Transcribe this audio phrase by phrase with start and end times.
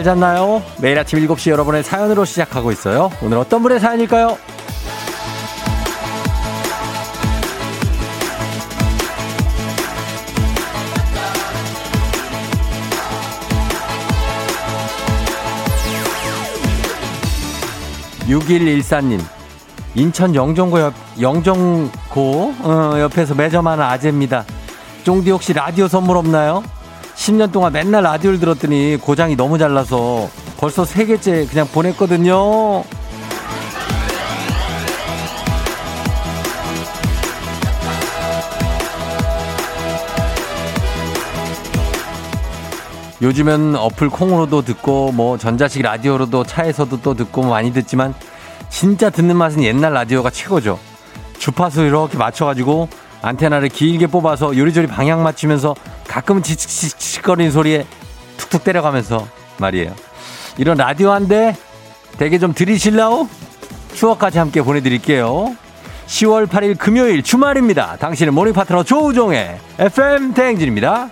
[0.00, 0.62] 잘 잤나요?
[0.80, 3.10] 매일 아침 7시 여러분의 사연으로 시작하고 있어요.
[3.22, 4.38] 오늘 어떤 분의 사연일까요?
[18.26, 19.20] 6114님,
[19.96, 24.46] 인천 영종고 옆, 영종고, 어, 옆에서 매점하는 아재입니다.
[25.04, 26.62] 쫑디 혹시 라디오 선물 없나요?
[27.20, 32.82] 10년 동안 맨날 라디오를 들었더니 고장이 너무 잘 나서 벌써 3개째 그냥 보냈거든요.
[43.20, 48.14] 요즘은 어플 콩으로도 듣고 뭐 전자식 라디오로도 차에서도 또 듣고 많이 듣지만
[48.70, 50.78] 진짜 듣는 맛은 옛날 라디오가 최고죠.
[51.38, 52.88] 주파수 이렇게 맞춰가지고
[53.22, 55.74] 안테나를 길게 뽑아서 요리조리 방향 맞추면서
[56.08, 57.86] 가끔은 지직지직거리는 소리에
[58.36, 59.26] 툭툭 때려가면서
[59.58, 59.94] 말이에요.
[60.58, 61.56] 이런 라디오 한대
[62.18, 63.28] 되게 좀 들이실라우?
[63.94, 65.54] 추억까지 함께 보내드릴게요.
[66.06, 67.96] 10월 8일 금요일 주말입니다.
[67.96, 71.10] 당신의 모닝 파트너 조우종의 FM 대행진입니다.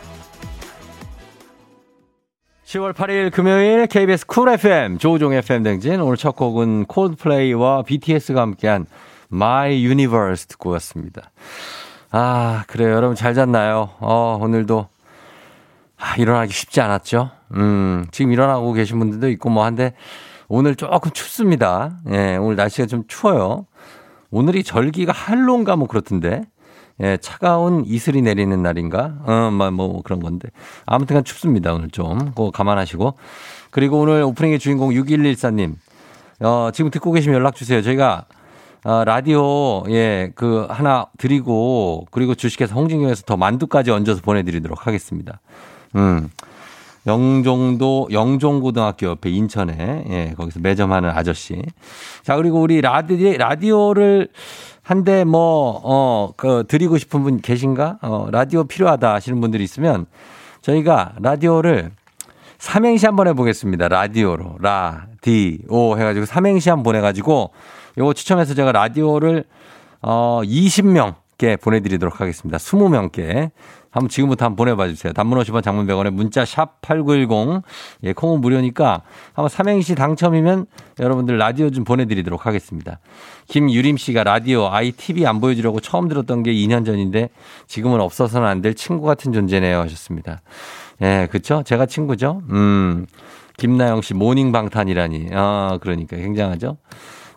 [2.64, 8.84] 10월 8일 금요일 KBS 쿨 FM 조우종 FM 댕진 오늘 첫 곡은 콜드플레이와 BTS가 함께한
[9.32, 11.30] My Universe 듣고 왔습니다.
[12.10, 13.90] 아 그래요 여러분 잘 잤나요?
[14.00, 14.88] 어 오늘도
[15.98, 17.30] 아, 일어나기 쉽지 않았죠.
[17.54, 19.94] 음 지금 일어나고 계신 분들도 있고 뭐 한데
[20.48, 21.98] 오늘 조금 춥습니다.
[22.10, 23.66] 예 오늘 날씨가 좀 추워요.
[24.30, 26.42] 오늘이 절기가 한론가 뭐 그렇던데
[27.00, 29.14] 예, 차가운 이슬이 내리는 날인가?
[29.24, 30.48] 어, 뭐, 뭐 그런 건데.
[30.84, 32.18] 아무튼 춥습니다, 오늘 좀.
[32.30, 33.14] 그거 감안하시고.
[33.70, 35.76] 그리고 오늘 오프닝의 주인공 6114님.
[36.40, 37.82] 어, 지금 듣고 계시면 연락 주세요.
[37.82, 38.24] 저희가
[38.88, 45.40] 어, 라디오, 예, 그, 하나 드리고, 그리고 주식회사 홍진경에서 더 만두까지 얹어서 보내드리도록 하겠습니다.
[45.94, 46.30] 음.
[47.06, 51.60] 영종도, 영종고등학교 옆에 인천에, 예, 거기서 매점하는 아저씨.
[52.22, 54.28] 자, 그리고 우리 라디, 라디오를
[54.82, 57.98] 한데 뭐, 어, 그, 드리고 싶은 분 계신가?
[58.00, 60.06] 어, 라디오 필요하다 하시는 분들이 있으면
[60.62, 61.90] 저희가 라디오를
[62.56, 63.88] 삼행시 한번 해보겠습니다.
[63.88, 64.56] 라디오로.
[64.60, 67.50] 라, 디, 오 해가지고 삼행시 한번 보내가지고
[67.98, 69.44] 요거 추첨해서 제가 라디오를
[70.00, 72.58] 어, 20명께 보내드리도록 하겠습니다.
[72.58, 73.50] 20명께.
[73.90, 75.14] 한번 지금부터 한번 보내봐 주세요.
[75.14, 77.62] 단문 50원 장문 100원에 문자 샵 8910.
[78.04, 80.66] 예, 콩은 무료니까 한번 삼행시 당첨이면
[81.00, 83.00] 여러분들 라디오 좀 보내드리도록 하겠습니다.
[83.48, 87.30] 김유림 씨가 라디오 ITV 안 보여주려고 처음 들었던 게 2년 전인데
[87.66, 90.42] 지금은 없어서는 안 될 친구 같은 존재네요 하셨습니다.
[91.00, 91.62] 예, 그쵸?
[91.64, 92.42] 제가 친구죠?
[92.50, 93.06] 음.
[93.56, 95.28] 김나영 씨 모닝 방탄이라니.
[95.32, 96.76] 아, 그러니까 굉장하죠?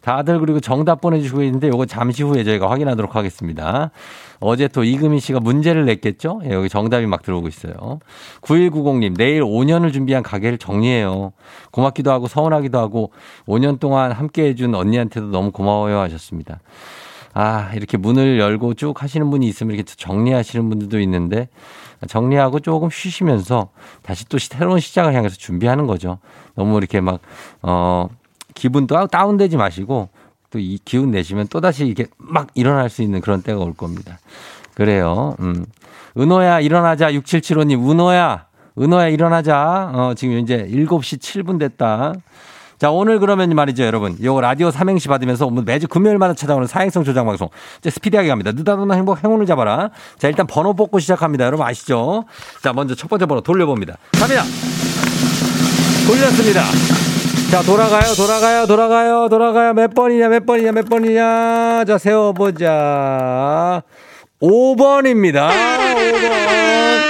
[0.02, 3.92] 다들 그리고 정답 보내주시고 있는데 요거 잠시 후에 저희가 확인하도록 하겠습니다.
[4.40, 6.42] 어제 또 이금희 씨가 문제를 냈겠죠?
[6.46, 8.00] 예, 여기 정답이 막 들어오고 있어요.
[8.42, 11.34] 9190님, 내일 5년을 준비한 가게를 정리해요.
[11.72, 13.12] 고맙기도 하고 서운하기도 하고
[13.46, 16.60] 5년 동안 함께 해준 언니한테도 너무 고마워요 하셨습니다.
[17.34, 21.48] 아, 이렇게 문을 열고 쭉 하시는 분이 있으면 이렇게 정리하시는 분들도 있는데
[22.08, 23.70] 정리하고 조금 쉬시면서
[24.02, 26.18] 다시 또 새로운 시작을 향해서 준비하는 거죠.
[26.56, 27.20] 너무 이렇게 막,
[27.62, 28.10] 어,
[28.54, 30.10] 기분도 다운되지 마시고
[30.52, 34.20] 또 이 기운 내시면 또다시 이렇게 막 일어날 수 있는 그런 때가 올 겁니다.
[34.76, 35.36] 그래요.
[35.40, 35.66] 음.
[36.18, 37.10] 은호야, 일어나자.
[37.12, 38.46] 6775님, 은호야,
[38.78, 39.92] 은호야, 일어나자.
[39.94, 42.14] 어, 지금 이제 7시 7분 됐다.
[42.78, 44.18] 자, 오늘 그러면 말이죠, 여러분.
[44.24, 47.48] 요 라디오 삼행시 받으면서 매주 금요일마다 찾아오는 사행성 조장 방송.
[47.80, 48.52] 이제 스피디하게 갑니다.
[48.52, 49.92] 느닷없는 행복, 행운을 잡아라.
[50.18, 51.46] 자, 일단 번호 뽑고 시작합니다.
[51.46, 52.26] 여러분 아시죠?
[52.62, 53.98] 자, 먼저 첫 번째 번호 돌려봅니다.
[54.14, 54.44] 갑니다.
[56.08, 57.11] 돌렸습니다.
[57.52, 59.74] 자, 돌아가요, 돌아가요, 돌아가요, 돌아가요.
[59.74, 61.84] 몇 번이냐, 몇 번이냐, 몇 번이냐.
[61.86, 63.84] 자, 세워보자.
[64.42, 65.50] 5번입니다.
[65.50, 67.02] 5번.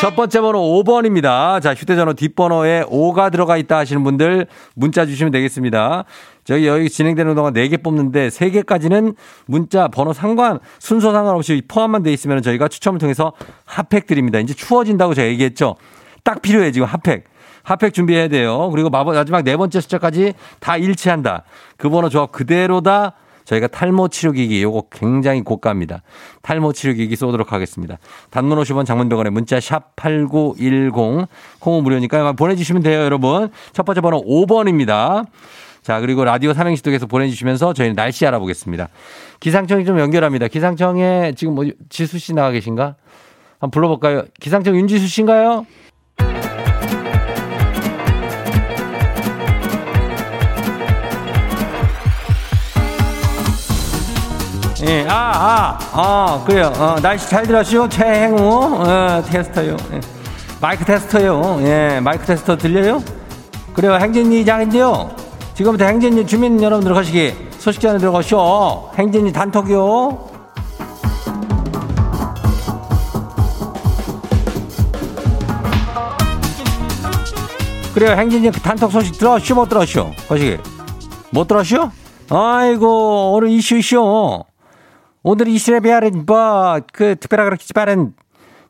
[0.00, 1.60] 첫 번째 번호 5번입니다.
[1.60, 6.04] 자, 휴대전화 뒷번호에 5가 들어가 있다 하시는 분들 문자 주시면 되겠습니다.
[6.44, 12.40] 저희 여기 진행되는 동안 4개 뽑는데 3개까지는 문자 번호 상관, 순서 상관없이 포함만 돼 있으면
[12.40, 13.34] 저희가 추첨을 통해서
[13.66, 14.38] 핫팩 드립니다.
[14.38, 15.76] 이제 추워진다고 제가 얘기했죠.
[16.24, 17.24] 딱 필요해, 지금 핫팩.
[17.68, 18.70] 핫팩 준비해야 돼요.
[18.70, 21.44] 그리고 마지막 네 번째 숫자까지 다 일치한다.
[21.76, 23.12] 그 번호 조합 그대로다.
[23.44, 26.02] 저희가 탈모 치료기기 요거 굉장히 고가입니다.
[26.42, 27.98] 탈모 치료기기 쏘도록 하겠습니다.
[28.30, 31.28] 단문 50원 장문병원에 문자 샵 8910
[31.58, 33.50] 콩은 무료니까 보내주시면 돼요 여러분.
[33.72, 35.26] 첫 번째 번호 5번입니다.
[35.82, 38.88] 자, 그리고 라디오 삼행시 쪽에서 보내주시면서 저희는 날씨 알아보겠습니다.
[39.40, 40.48] 기상청이 좀 연결합니다.
[40.48, 42.96] 기상청에 지금 뭐 지수 씨 나와 계신가?
[43.60, 44.24] 한번 불러볼까요?
[44.40, 45.66] 기상청 윤지수 씨인가요?
[54.86, 56.72] 예, 아, 아, 아, 그래요.
[56.76, 57.88] 어, 날씨 잘 들었죠?
[57.88, 59.76] 최행우, 어, 테스터요.
[59.92, 60.00] 예.
[60.60, 61.58] 마이크 테스터요.
[61.62, 63.02] 예, 마이크 테스터 들려요?
[63.74, 63.94] 그래요.
[63.94, 65.10] 행진이 장인데요.
[65.54, 68.90] 지금부터 행진이 주민 여러분들 거시기 소식 전해 들어가시오.
[68.96, 70.28] 행진이 단톡이요.
[77.94, 78.12] 그래요.
[78.12, 79.56] 행진이 단톡 소식 들었쇼?
[79.56, 80.12] 못 들었쇼?
[80.28, 80.56] 거시기.
[81.30, 81.90] 못 들었쇼?
[82.30, 84.44] 아이고, 오늘 이슈 이슈.
[85.22, 88.14] 오늘 이슈에 비하는 뭐, 그, 특별하게 그렇게 빠른,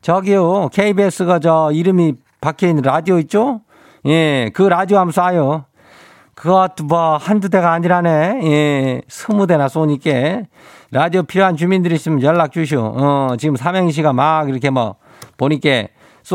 [0.00, 3.60] 저기요, KBS가 저 이름이 박혀 있는 라디오 있죠?
[4.06, 5.64] 예, 그 라디오 하면 쏴요.
[6.34, 8.40] 그것도 뭐 한두 대가 아니라네.
[8.44, 10.42] 예, 스무 대나 쏘니까.
[10.92, 12.80] 라디오 필요한 주민들 있으면 연락 주시오.
[12.80, 14.94] 어, 지금 삼행시가 막 이렇게 뭐,
[15.36, 15.88] 보니까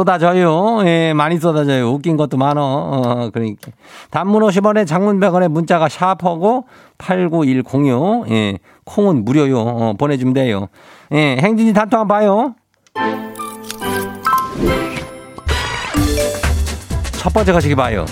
[0.04, 0.80] 쏟아져요.
[0.88, 1.92] 예, 많이 쏟아져요.
[1.92, 2.64] 웃긴 것도 많어.
[2.64, 3.72] 어, 그러니까.
[4.10, 6.66] 단문 50원에 장문 100원에 문자가 샤프하고
[6.98, 8.26] 89106.
[8.32, 9.60] 예, 콩은 무료요.
[9.60, 10.70] 어, 보내주면 돼요.
[11.12, 12.56] 예, 행진이 단톡 한번 봐요.
[17.12, 18.08] 첫 번째 가시기 봐요.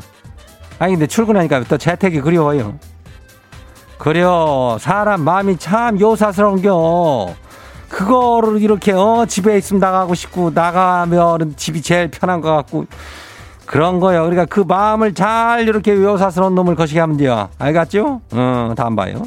[0.79, 2.77] 아니 근데 출근하니까 또 재택이 그리워요.
[3.97, 7.35] 그려 사람 마음이 참 요사스러운겨.
[7.89, 12.85] 그거를 이렇게 어 집에 있으면 나가고 싶고 나가면 집이 제일 편한 것 같고
[13.65, 14.21] 그런 거요.
[14.23, 17.49] 그러니까 그 마음을 잘 이렇게 요사스러운 놈을 거시게 하면 돼요.
[17.57, 18.21] 알겠죠?
[18.31, 19.23] 어 다음 봐요.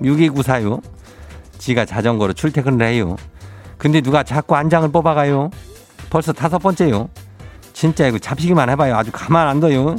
[0.00, 0.80] 6294요.
[1.58, 3.16] 지가 자전거로 출퇴근을 해요.
[3.78, 5.50] 근데 누가 자꾸 안장을 뽑아가요.
[6.10, 7.08] 벌써 다섯 번째요.
[7.72, 8.96] 진짜 이거 잡히기만 해봐요.
[8.96, 9.96] 아주 가만 안 둬요.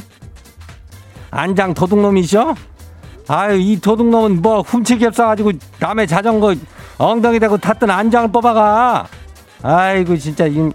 [1.31, 2.56] 안장 도둑놈이셔?
[3.27, 6.53] 아유, 이 도둑놈은 뭐 훔치기 없어가지고 남의 자전거
[7.03, 9.07] 엉덩이 대고 탔던 안장을 뽑아가.
[9.62, 10.72] 아이고, 진짜, 이,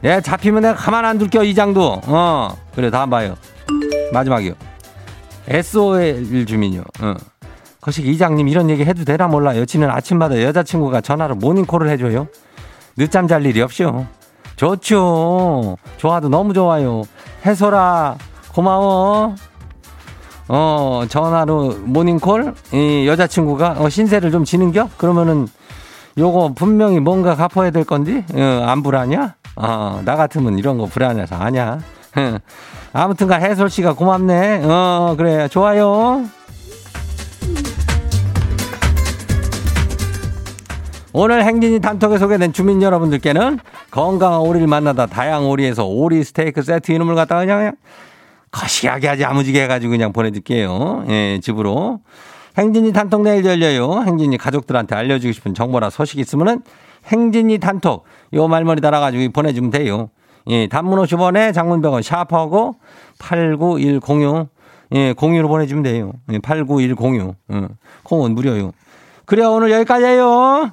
[0.00, 2.02] 내가 잡히면 내가 가만 안 둘게요, 이장도.
[2.06, 3.36] 어, 그래, 다음 봐요.
[4.12, 4.54] 마지막이요.
[5.48, 6.82] SOL 주민요.
[7.00, 7.14] 어.
[7.80, 9.56] 거시 이장님 이런 얘기 해도 되나 몰라.
[9.56, 12.26] 여친은 아침마다 여자친구가 전화로 모닝콜을 해줘요.
[12.96, 14.06] 늦잠 잘 일이 없죠.
[14.56, 15.76] 좋죠.
[15.96, 17.02] 좋아도 너무 좋아요.
[17.46, 18.16] 해소라,
[18.52, 19.36] 고마워.
[20.48, 24.88] 어, 전화로 모닝콜, 이 여자친구가 어, 신세를 좀 지는겨?
[24.96, 25.46] 그러면은
[26.16, 29.34] 요거 분명히 뭔가 갚아야 될 건데, 어, 안 불하냐?
[29.56, 31.80] 어, 나 같으면 이런 거 불안해서 아냐.
[32.92, 34.62] 아무튼간 해솔 씨가 고맙네.
[34.64, 35.48] 어, 그래.
[35.48, 36.24] 좋아요.
[41.12, 43.58] 오늘 행진이 단톡에 소개된 주민 여러분들께는
[43.90, 47.72] 건강한 오리를 만나다 다양 오리에서 오리 스테이크 세트 이름을 갖다가 그냥
[48.50, 51.04] 거시하게 하지 아무지게 해가지고 그냥 보내줄게요.
[51.08, 52.00] 예, 집으로.
[52.56, 54.02] 행진이 단톡 내일 열려요.
[54.02, 56.62] 행진이 가족들한테 알려주고 싶은 정보나 소식 있으면은
[57.06, 60.10] 행진이 단톡 요 말머리 달아가지고 보내주면 돼요.
[60.48, 62.76] 예, 단문 50원에 장문 100원 샤프하고
[63.18, 64.48] 89106
[64.94, 66.12] 예, 공유로 보내주면 돼요.
[66.32, 67.68] 예, 89106 예,
[68.02, 68.72] 콩은 무료요.
[69.26, 70.72] 그래 오늘 여기까지예요.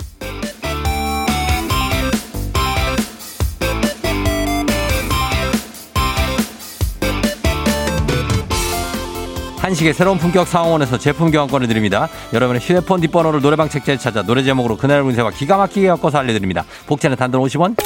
[9.71, 12.09] 간식의 새로운 품격 상황원에서 제품 교환권을 드립니다.
[12.33, 16.65] 여러분의 휴대폰 뒷번호를 노래방 책자에 찾아 노래 제목으로 그날 운세와 기가 막히게 엮어서 알려드립니다.
[16.87, 17.77] 복제는 단돈 50원,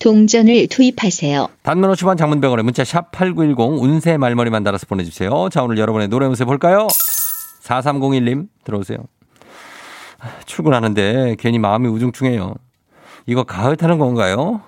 [0.00, 1.48] 동전을 투입하세요.
[1.62, 5.48] 단문 50원 장문병원에 문자 샵 8910 운세 말머리만 달아서 보내주세요.
[5.50, 6.86] 자, 오늘 여러분의 노래 운세 볼까요?
[7.62, 8.98] 4301님 들어오세요.
[10.44, 12.54] 출근하는데 괜히 마음이 우중충해요.
[13.24, 14.60] 이거 가을 타는 건가요?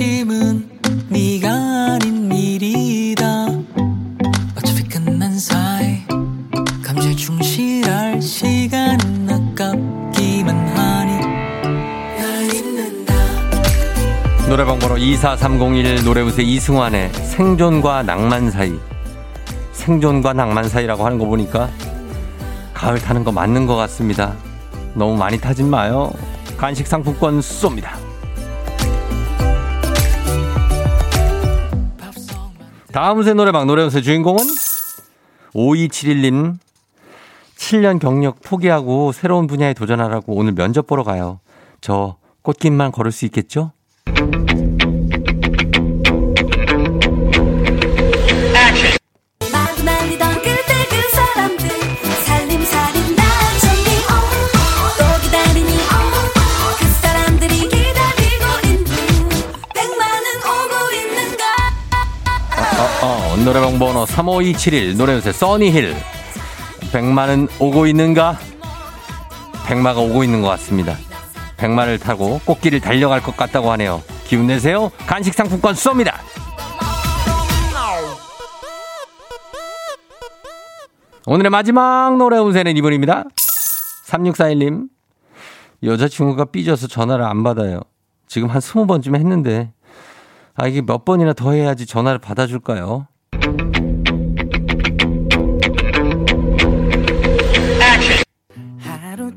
[0.00, 0.80] 중심은
[1.10, 3.48] 네가 아닌 일이다
[4.56, 5.98] 어차피 끝난 사이
[6.82, 11.20] 감정에 충실할 시간은 아깝기만 하니
[12.16, 13.14] 날 잊는다
[14.48, 18.72] 노래방 번호 24301 노래운세 이승환의 생존과 낭만 사이.
[19.72, 21.68] 생존과 낭만 사이라고 하는 거 보니까
[22.72, 24.34] 가을 타는 거 맞는 것 같습니다.
[24.94, 26.10] 너무 많이 타진 마요.
[26.56, 28.09] 간식 상품권 쏩니다.
[32.92, 34.42] 다음 새 노래방 노래운세 주인공은
[35.54, 36.56] 5271님
[37.56, 41.38] 7년 경력 포기하고 새로운 분야에 도전하라고 오늘 면접 보러 가요.
[41.80, 43.72] 저 꽃길만 걸을 수 있겠죠?
[63.44, 65.96] 노래방 번호 35271 노래요새 써니힐
[66.92, 68.38] 백마는 오고 있는가?
[69.66, 70.96] 백마가 오고 있는 것 같습니다.
[71.56, 74.02] 백마를 타고 꽃길을 달려갈 것 같다고 하네요.
[74.26, 74.90] 기운 내세요.
[75.06, 76.14] 간식 상품권 쏩니다.
[81.26, 83.24] 오늘의 마지막 노래 운세는 이분입니다.
[84.06, 84.88] 3641님.
[85.82, 87.80] 여자친구가 삐져서 전화를 안 받아요.
[88.26, 89.72] 지금 한 20번쯤 했는데
[90.54, 93.06] 아, 이게 몇 번이나 더 해야지 전화를 받아줄까요?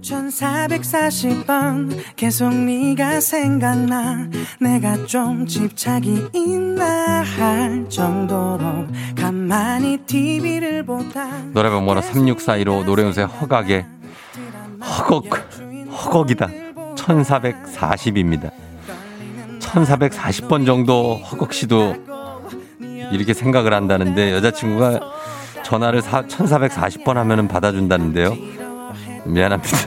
[0.03, 4.27] 1440번 계속 네가 생각나
[4.59, 13.85] 내가 좀 집착이 있나 할 정도로 가만히 TV를 보다 노래방 번호 36415 노래운세 허각의
[14.83, 15.25] 허걱,
[15.89, 16.49] 허걱이다.
[16.95, 18.51] 1440입니다.
[19.59, 21.95] 1440번 정도 허걱 씨도
[23.11, 24.99] 이렇게 생각을 한다는데 여자친구가
[25.63, 28.62] 전화를 1440번 하면은 받아준다는데요.
[29.25, 29.77] 미안합니다.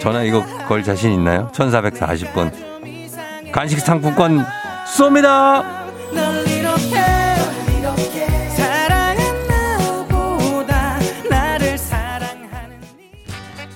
[0.00, 1.50] 전화 이거 걸 자신 있나요?
[1.52, 2.52] 1440번.
[3.52, 4.44] 간식 상품권
[4.96, 5.82] 쏩니다!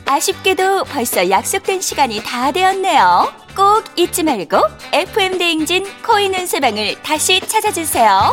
[0.08, 3.32] 아쉽게도 벌써 약속된 시간이 다 되었네요.
[3.54, 4.58] 꼭 잊지 말고
[4.92, 8.32] FM 대행진 코인 은세방을 다시 찾아주세요.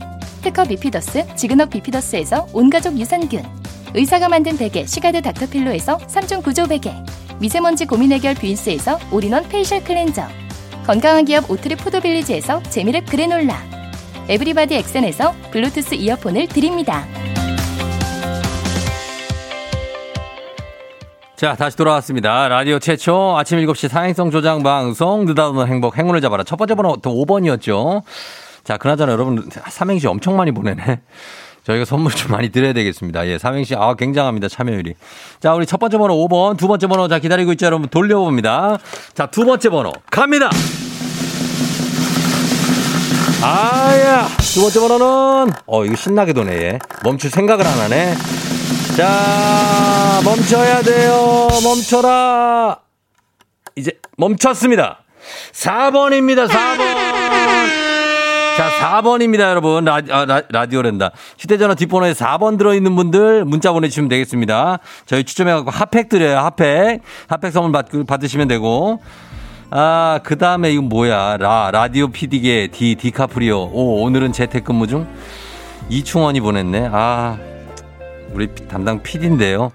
[0.41, 3.43] 특허 비피더스, 지그넉 비피더스에서 온가족 유산균,
[3.93, 6.93] 의사가 만든 베개 시가드 닥터필로에서 3중 구조 베개,
[7.39, 10.23] 미세먼지 고민 해결 뷰인스에서 all-in-one facial cleanser,
[10.85, 13.61] 건강한 기업 오트리 포도빌리지에서 재미랩 그래놀라,
[14.29, 17.05] 에브리바디 엑센에서 블루투스 이어폰을 드립니다.
[21.35, 22.47] 자, 다시 돌아왔습니다.
[22.49, 26.43] 라디오 최초 아침 7시 사행성 조장 방송 느닷없는 행복 행운을 잡아라.
[26.43, 28.03] 첫 번째 번호 또 5번이었죠.
[28.63, 31.01] 자, 그나저나 여러분 삼행시 엄청 많이 보내네.
[31.63, 33.27] 저희가 선물 좀 많이 드려야 되겠습니다.
[33.27, 34.47] 예, 삼행시 아 굉장합니다.
[34.47, 34.95] 참여율이.
[35.39, 37.87] 자, 우리 첫 번째 번호 5번, 두 번째 번호 자 기다리고 있죠, 여러분.
[37.87, 38.79] 돌려봅니다.
[39.13, 40.49] 자, 두 번째 번호 갑니다.
[43.43, 46.53] 아야, 두 번째 번호는 어 이거 신나게 도네.
[46.63, 46.79] 얘.
[47.03, 48.15] 멈출 생각을 안 하네.
[48.97, 51.47] 자, 멈춰야 돼요.
[51.63, 52.79] 멈춰라.
[53.75, 55.03] 이제 멈췄습니다.
[55.53, 56.47] 4번입니다.
[56.47, 57.80] 4번.
[58.57, 59.85] 자, 4번입니다, 여러분.
[59.85, 61.11] 라, 아, 라, 라디오랜다.
[61.39, 64.79] 휴대전화 뒷번호에 4번 들어있는 분들 문자 보내주시면 되겠습니다.
[65.05, 67.01] 저희 추첨해갖고 핫팩 드려요, 핫팩.
[67.27, 68.99] 핫팩 선물 받, 받으시면 되고.
[69.69, 71.37] 아, 그 다음에 이건 뭐야.
[71.37, 73.69] 라, 라디오 PD계 디, 디카프리오.
[73.71, 75.07] 오, 오늘은 재택근무 중?
[75.89, 76.89] 이충원이 보냈네.
[76.91, 77.37] 아,
[78.33, 79.71] 우리 담당 PD인데요.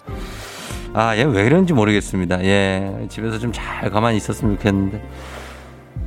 [0.92, 2.42] 아, 얘 왜 이런지 모르겠습니다.
[2.44, 3.06] 예.
[3.08, 5.02] 집에서 좀 잘 가만히 있었으면 좋겠는데.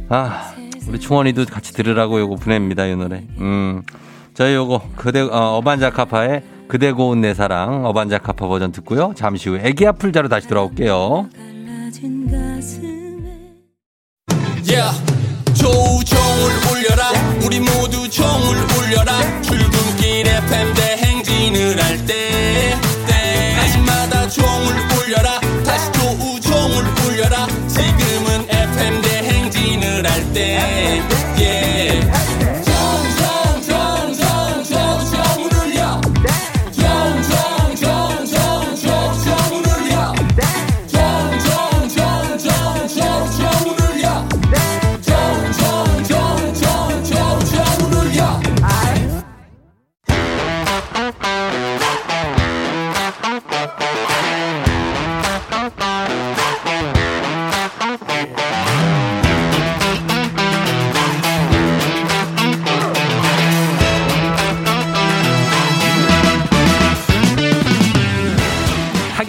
[0.09, 0.51] 아,
[0.87, 3.23] 우리 충원이도 같이 들으라고 요거 보냅니다, 이 노래.
[3.39, 3.81] 음.
[4.33, 9.13] 저희 요거, 그대, 어, 어반자카파의 그대 고운 내 사랑, 어반자카파 버전 듣고요.
[9.15, 11.27] 잠시 후 애기 아플 자로 다시 돌아올게요.
[15.55, 17.11] 조우종을 울려라
[17.45, 22.75] 우리 모두 종을 울려라 출근길 FM 대행진을 할 때
[23.07, 24.88] 때마다 종을
[30.33, 32.18] 대행진을 할때 yeah.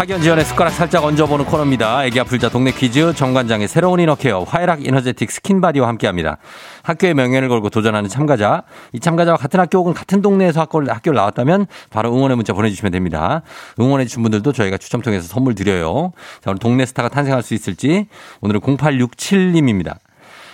[0.00, 2.06] 학연 지연의 숟가락 살짝 얹어보는 코너입니다.
[2.06, 6.38] 애기야 풀자 동네 퀴즈 정관장의 새로운 inner care 화해락 이너제틱 스킨바디와 함께합니다.
[6.84, 8.62] 학교의 명예를 걸고 도전하는 참가자,
[8.94, 13.42] 이 참가자와 같은 학교 혹은 같은 동네에서 학교를, 학교를 나왔다면 바로 응원의 문자 보내주시면 됩니다.
[13.78, 16.14] 응원해주신 분들도 저희가 추첨 통해서 선물 드려요.
[16.40, 18.06] 자, 오늘 동네 스타가 탄생할 수 있을지
[18.40, 19.98] 오늘은 0867님입니다.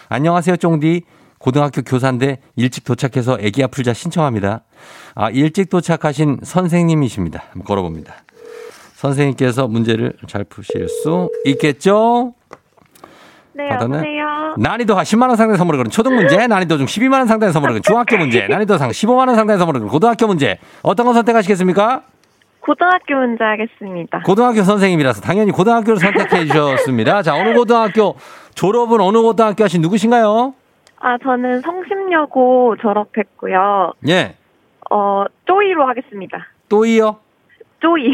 [0.09, 1.03] 안녕하세요, 쫑디.
[1.39, 4.65] 고등학교 교사인데 일찍 도착해서 애기 아플 자 신청합니다.
[5.15, 7.45] 아, 일찍 도착하신 선생님이십니다.
[7.53, 8.26] 한번 걸어봅니다.
[8.97, 12.33] 선생님께서 문제를 잘 푸실 수 있겠죠?
[13.53, 13.97] 네, 받았네?
[13.99, 14.55] 여보세요.
[14.59, 17.83] 난이도 10만 원 상당의 선물을 거는 초등 문제, 난이도 중 12만 원 상당의 선물을 거는
[17.83, 20.59] 중학교 문제, 난이도 상 15만 원 상당의 선물을 거는 고등학교 문제.
[20.83, 22.03] 어떤 거 선택하시겠습니까?
[22.61, 24.23] 고등학교 문제 하겠습니다.
[24.25, 27.23] 고등학교 선생님이라서 당연히 고등학교를 선택해 주셨습니다.
[27.23, 28.17] 자, 어느 고등학교,
[28.55, 30.55] 졸업은 어느 고등학교 하신 누구신가요?
[30.99, 33.93] 아, 저는 성심여고 졸업했고요.
[34.09, 34.37] 예.
[34.91, 36.47] 어, 쪼이로 하겠습니다.
[36.69, 37.26] 또이요?
[37.87, 38.13] 쪼이.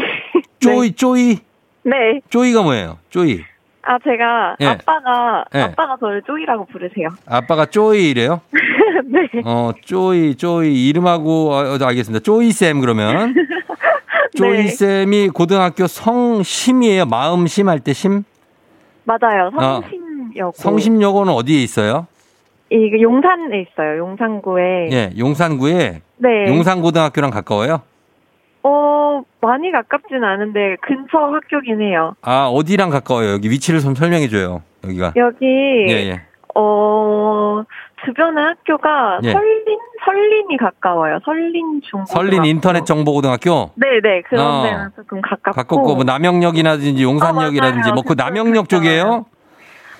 [0.59, 1.39] 쪼이, 쪼이.
[1.83, 2.21] 네.
[2.29, 2.99] 쪼이가 뭐예요?
[3.09, 3.41] 쪼이.
[3.81, 4.65] 아, 제가 예.
[4.67, 5.61] 아빠가 예.
[5.61, 7.09] 아빠가 저를 쪼이라고 부르세요.
[7.25, 8.39] 아빠가 쪼이래요?
[9.05, 9.41] 네.
[9.43, 10.87] 어, 쪼이, 쪼이.
[10.89, 12.21] 이름하고, 어, 어, 알겠습니다.
[12.23, 13.33] 쪼이쌤, 그러면.
[14.37, 17.05] 쪼이쌤이 고등학교 성심이에요.
[17.05, 18.23] 마음 심 할 때 심?
[19.05, 19.51] 맞아요.
[19.57, 19.81] 어.
[19.81, 20.51] 성심여고.
[20.55, 22.07] 성심여고는 어디에 있어요?
[22.69, 23.97] 이게 용산에 있어요.
[23.99, 24.89] 용산구에.
[24.91, 26.47] 예, 용산구에 네.
[26.47, 27.81] 용산고등학교랑 가까워요?
[28.63, 32.15] 어, 많이 가깝진 않은데 근처 학교긴 해요.
[32.21, 33.33] 아, 어디랑 가까워요?
[33.33, 34.61] 여기 위치를 좀 설명해 줘요.
[34.85, 35.13] 여기가.
[35.17, 36.21] 여기 예, 예.
[36.55, 37.63] 어,
[38.05, 39.31] 주변에 학교가 예.
[39.31, 41.19] 설린 설린이 가까워요.
[41.25, 43.71] 설린 중 설린 인터넷 정보고등학교?
[43.75, 44.63] 네 네 그런 어.
[44.63, 47.93] 데랑 조금 가깝고 가깝고 뭐 남영역이라든지 용산역이라든지 어, 맞아요.
[47.95, 49.25] 뭐그 남영역 쪽이에요?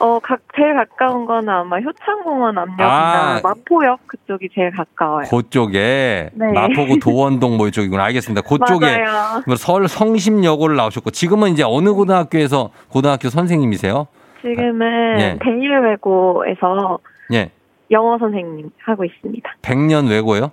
[0.03, 3.39] 어, 각 제일 가까운 건 아마 효창공원 앞역이나 아.
[3.41, 5.27] 마포역 그쪽이 제일 가까워요.
[5.29, 6.51] 그쪽에 네.
[6.51, 8.03] 마포구 도원동 뭐 이쪽이구나.
[8.03, 8.41] 알겠습니다.
[8.41, 9.43] 그쪽에 맞아요.
[9.47, 14.07] 뭐설 성심여고를 나오셨고 지금은 이제 어느 고등학교에서 고등학교 선생님이세요?
[14.41, 15.39] 지금은 예.
[15.41, 16.99] 대일외고에서
[17.31, 17.49] 예.
[17.89, 19.55] 영어 선생님 하고 있습니다.
[19.61, 20.51] 백년 외고요?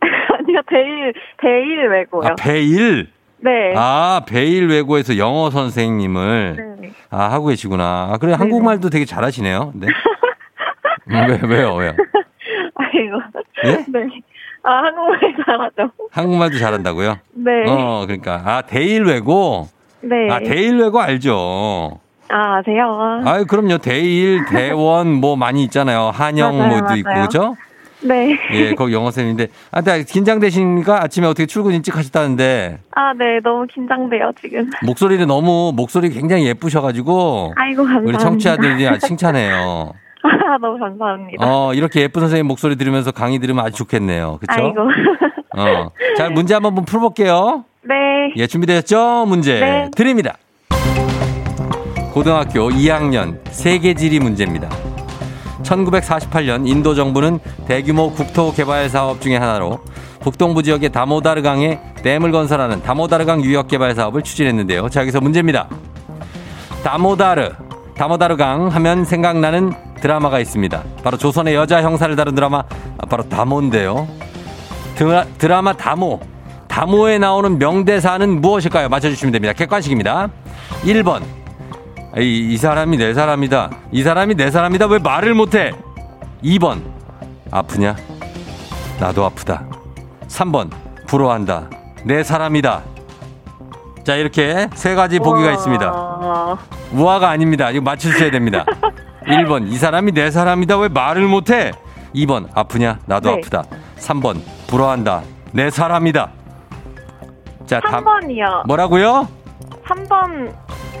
[0.02, 2.28] 아니요, 대일 대일 외고요.
[2.28, 3.08] 아, 배일.
[3.42, 3.72] 네.
[3.76, 6.92] 아, 배일 외고에서 영어 선생님을 네.
[7.10, 8.10] 아, 하고 계시구나.
[8.12, 9.72] 아, 그래 한국말도 되게 잘하시네요.
[9.74, 9.86] 네.
[11.10, 11.74] 음, 왜 왜요?
[11.74, 11.92] 왜요?
[12.76, 13.20] 아이고.
[13.64, 13.70] 예?
[13.88, 14.06] 네.
[14.62, 15.92] 아, 한국말 잘하죠.
[16.12, 17.16] 한국말도 잘한다고요?
[17.32, 17.50] 네.
[17.66, 18.42] 어, 그러니까.
[18.44, 19.68] 아, 대일외고?
[20.02, 20.30] 네.
[20.30, 21.98] 아, 대일외고 알죠?
[22.28, 23.22] 아, 아세요?
[23.24, 23.78] 아유, 그럼요.
[23.78, 26.10] 대일, 대원 뭐 많이 있잖아요.
[26.14, 27.22] 한영 맞아요, 뭐도 있고, 맞아요.
[27.26, 27.56] 그죠?
[28.02, 28.38] 네.
[28.52, 29.48] 예, 거기 영어쌤인데.
[29.70, 31.02] 아, 근데 긴장되십니까?
[31.02, 32.78] 아침에 어떻게 출근 일찍 하셨다는데.
[32.92, 33.40] 아, 네.
[33.42, 34.70] 너무 긴장돼요, 지금.
[34.84, 37.54] 목소리를 너무, 목소리 굉장히 예쁘셔가지고.
[37.56, 38.08] 아이고, 감사합니다.
[38.08, 39.92] 우리 청취자들이 칭찬해요.
[40.22, 41.44] 아, 너무 감사합니다.
[41.46, 44.38] 어, 이렇게 예쁜 선생님 목소리 들으면서 강의 들으면 아주 좋겠네요.
[44.40, 44.52] 그쵸?
[44.52, 44.80] 아이고.
[45.56, 45.90] 어.
[46.16, 47.64] 자, 문제 한번 풀어볼게요.
[47.82, 47.94] 네.
[48.36, 49.26] 예, 준비되셨죠?
[49.26, 49.90] 문제 네.
[49.96, 50.36] 드립니다.
[52.12, 54.68] 고등학교 2학년 세계지리 문제입니다.
[55.70, 59.80] 1948년 인도 정부는 대규모 국토 개발 사업 중의 하나로
[60.20, 64.88] 북동부 지역의 다모다르강에 댐을 건설하는 다모다르강 유역 개발 사업을 추진했는데요.
[64.88, 65.68] 자, 여기서 문제입니다.
[66.82, 67.52] 다모다르,
[67.96, 70.82] 다모다르강 하면 생각나는 드라마가 있습니다.
[71.02, 74.08] 바로 조선의 여자 형사를 다룬 드라마, 아, 바로 다모인데요.
[74.96, 76.20] 드라, 드라마 다모.
[76.68, 78.88] 다모에 나오는 명대사는 무엇일까요?
[78.88, 79.52] 맞춰주시면 됩니다.
[79.52, 80.28] 객관식입니다.
[80.84, 81.39] 1번.
[82.18, 83.70] 이, 이 사람이 내 사람이다.
[83.92, 84.86] 이 사람이 내 사람이다.
[84.86, 85.72] 왜 말을 못해?
[86.42, 86.82] 2번.
[87.50, 87.96] 아프냐?
[88.98, 89.64] 나도 아프다.
[90.28, 90.70] 3번.
[91.06, 91.68] 부러워한다.
[92.04, 92.82] 내 사람이다.
[94.04, 95.90] 자, 이렇게 세 가지 보기가 있습니다.
[95.92, 96.58] 와.
[96.92, 97.70] 우화가 아닙니다.
[97.70, 98.64] 이거 맞추셔야 됩니다.
[99.26, 99.68] 1번.
[99.68, 100.78] 이 사람이 내 사람이다.
[100.78, 101.70] 왜 말을 못해?
[102.14, 102.48] 2번.
[102.54, 102.98] 아프냐?
[103.06, 103.36] 나도 네.
[103.36, 103.62] 아프다.
[103.98, 104.40] 3번.
[104.66, 105.22] 부러워한다.
[105.52, 106.30] 내 사람이다.
[107.66, 108.04] 자, 다음.
[108.04, 108.66] 3번이요.
[108.66, 109.28] 뭐라고요?
[109.86, 110.52] 3번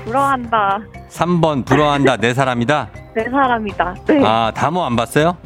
[0.04, 0.80] 불어한다.
[1.10, 1.64] 3번.
[1.64, 2.16] 부러워한다.
[2.16, 2.88] 내 사람이다.
[3.14, 3.94] 내 사람이다.
[4.06, 4.22] 네.
[4.24, 5.36] 아, 다모 안 봤어요?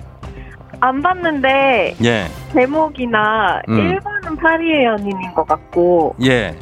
[0.81, 2.27] 안 봤는데 예.
[2.53, 3.97] 제목이나 음.
[3.99, 6.55] 1번은 파리의 연인인 것 같고 예.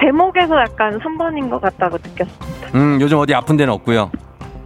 [0.00, 2.34] 제목에서 약간 3번인 것 같다고 느꼈어요.
[2.74, 4.10] 음, 요즘 어디 아픈 데는 없고요.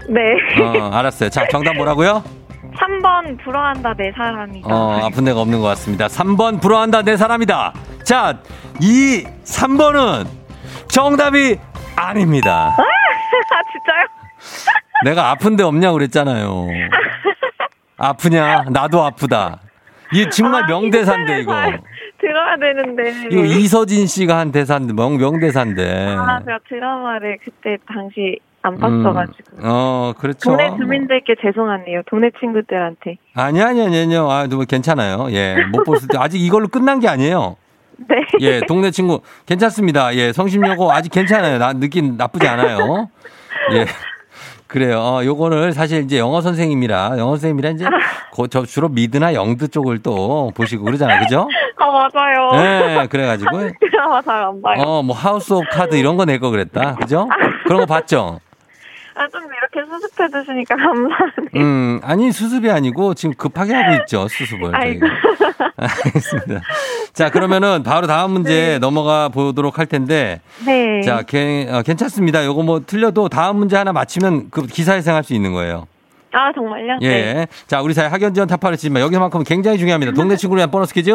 [0.09, 0.21] 네.
[0.62, 1.31] 어, 알았어요.
[1.31, 2.23] 자, 정답 뭐라고요?
[2.79, 4.69] 3번 불어한다 내 사람이다.
[4.69, 6.07] 어, 아픈 데가 없는 것 같습니다.
[6.07, 7.73] 3번 부러워한다 내 사람이다.
[8.05, 8.38] 자,
[8.81, 10.27] 이 3번은
[10.88, 11.59] 정답이
[11.97, 12.77] 아닙니다.
[12.77, 14.07] 아 진짜요?
[15.05, 16.69] 내가 아픈 데 없냐고 그랬잖아요.
[17.99, 18.65] 아프냐?
[18.71, 19.61] 나도 아프다.
[20.13, 21.53] 이게 정말 아, 명대사인데 이거.
[21.53, 21.81] 잘
[22.19, 23.29] 들어야 되는데.
[23.31, 26.15] 이거 이서진 씨가 한 대사인데 명 명대사인데.
[26.17, 29.57] 아 제가 드라마를 그때 당시 안 봤어가지고.
[29.57, 30.51] 음, 어, 그렇죠.
[30.51, 32.03] 동네 주민들께 죄송하네요.
[32.07, 33.17] 동네 친구들한테.
[33.35, 34.31] 아니 아니 아니 아니요.
[34.31, 35.29] 아, 뭐 괜찮아요.
[35.31, 35.57] 예.
[35.73, 37.57] 못볼 수도 아직 이걸로 끝난 게 아니에요.
[37.97, 38.17] 네.
[38.41, 40.15] 예, 동네 친구 괜찮습니다.
[40.17, 41.59] 예, 성심여고 아직 괜찮아요.
[41.59, 43.09] 나 느낌 나쁘지 않아요.
[43.73, 43.87] 예.
[44.67, 44.99] 그래요.
[44.99, 47.87] 어, 요거를 사실 이제 영어 선생님이라 영어 선생님이라 이제
[48.33, 51.21] 고- 저 주로 미드나 영드 쪽을 또 보시고 그러잖아요.
[51.21, 51.49] 그죠?
[51.79, 52.51] 아 맞아요.
[53.03, 54.83] 예, 그래 가지고 드라마 잘안 봐요.
[54.83, 56.97] 어, 뭐 House of Cards 이런 거 낼 거 그랬다.
[56.97, 57.29] 그죠?
[57.65, 58.41] 그런 거 봤죠?
[59.15, 61.49] 아 좀 이렇게 수습해 주시니까 감사하네요.
[61.57, 64.27] 음, 아니 수습이 아니고 지금 급하게 하고 있죠.
[64.29, 64.73] 수습을.
[64.73, 65.07] 저희가.
[65.77, 66.61] 알겠습니다.
[67.12, 71.01] 자, 그러면은 바로 다음 문제 넘어가 보도록 할 텐데 네.
[71.03, 72.45] 자, 괜- 어, 괜찮습니다.
[72.45, 75.87] 요거 뭐 틀려도 다음 문제 하나 맞히면 그 기사에 생할 수 있는 거예요.
[76.33, 76.99] 아 정말요?
[77.01, 77.09] 예.
[77.09, 77.47] 네.
[77.66, 80.12] 자, 우리 사회 학연 지원 타파를 치지만 여기만큼은 굉장히 중요합니다.
[80.12, 81.11] 동네 친구를 위한 보너스 퀴즈.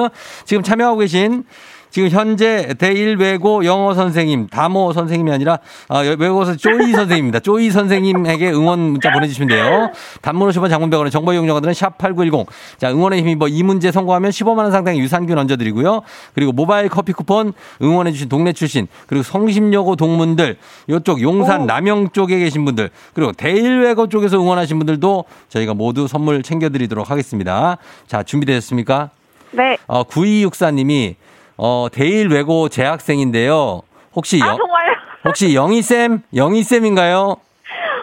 [0.45, 1.43] 지금 참여하고 계신
[1.91, 7.39] 지금 현재 대일 외고 영어 선생님, 다모 선생님이 아니라 아, 외국어서 쪼이 선생님입니다.
[7.41, 9.91] 쪼이 선생님에게 응원 문자 보내주시면 돼요.
[10.21, 12.47] 단문 50원 장문병원의 정보 이용료들은 샵8910.
[12.79, 16.01] 자, 응원의 힘이 뭐 이 문제 성공하면 15만 원 상당의 유산균 얹어드리고요.
[16.33, 17.51] 그리고 모바일 커피 쿠폰
[17.81, 24.37] 응원해주신 동네 출신 그리고 성심여고 동문들 이쪽 용산 남영 쪽에 계신 분들 그리고 대일외고 쪽에서
[24.37, 27.77] 응원하신 분들도 저희가 모두 선물 챙겨드리도록 하겠습니다.
[28.07, 29.09] 자, 준비되셨습니까?
[29.51, 29.77] 네.
[29.87, 31.15] 어, 9264님이
[31.63, 33.83] 어, 대일 외고 재학생인데요.
[34.15, 34.93] 혹시 아 영, 정말요?
[35.25, 36.23] 혹시 영희 쌤?
[36.35, 37.35] 영희 쌤인가요?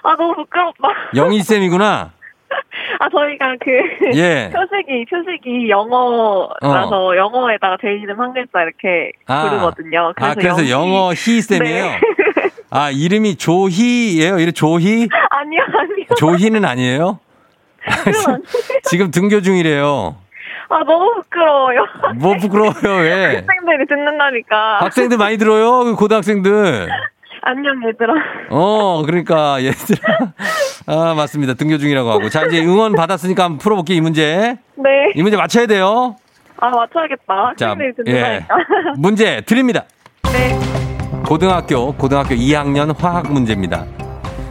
[0.04, 0.88] 아 너무 부끄럽다.
[1.16, 2.12] 영희 쌤이구나.
[3.00, 4.48] 아 저희가 그 예.
[4.54, 9.48] 표식이 표식이 영어라서 영어에다가 제 이름 한 글자 이렇게 아.
[9.50, 10.12] 부르거든요.
[10.16, 11.84] 아, 그래서 영희- 영어 희 쌤이에요?
[11.84, 12.00] 네.
[12.70, 14.38] 아, 이름이 조희예요?
[14.38, 15.08] 이름 조희?
[15.30, 16.06] 아니요 아니요.
[16.16, 17.18] 조희는 아니에요?
[18.84, 20.14] 지금 등교 중이래요.
[20.70, 21.80] 아 너무 부끄러워요.
[22.16, 23.24] 뭐 부끄러워요, 왜?
[23.46, 24.78] 학생들이 듣는다니까.
[24.80, 26.88] 학생들 많이 들어요, 그 고등학생들.
[27.42, 28.12] 안녕 얘들아.
[28.50, 30.32] 어, 그러니까, 얘들아.
[30.86, 31.54] 아, 맞습니다.
[31.54, 32.28] 등교 중이라고 하고.
[32.28, 34.58] 자, 이제 응원 받았으니까 한번 풀어볼게요, 이 문제.
[34.74, 34.90] 네.
[35.14, 36.16] 이 문제 맞춰야 돼요.
[36.60, 37.52] 아 맞춰야겠다.
[37.56, 37.76] 자,
[38.08, 38.44] 예.
[38.98, 39.84] 문제 드립니다.
[40.24, 40.58] 네.
[41.24, 43.84] 고등학교, 고등학교 2학년 화학 문제입니다.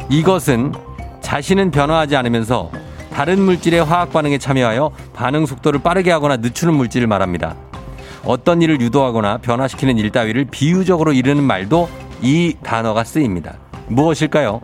[0.09, 0.71] 이것은
[1.19, 2.71] 자신은 변화하지 않으면서
[3.17, 7.55] 다른 물질의 화학 반응에 참여하여 반응 속도를 빠르게 하거나 늦추는 물질을 말합니다.
[8.23, 11.89] 어떤 일을 유도하거나 변화시키는 일 따위를 비유적으로 이르는 말도
[12.21, 13.55] 이 단어가 쓰입니다.
[13.87, 14.61] 무엇일까요?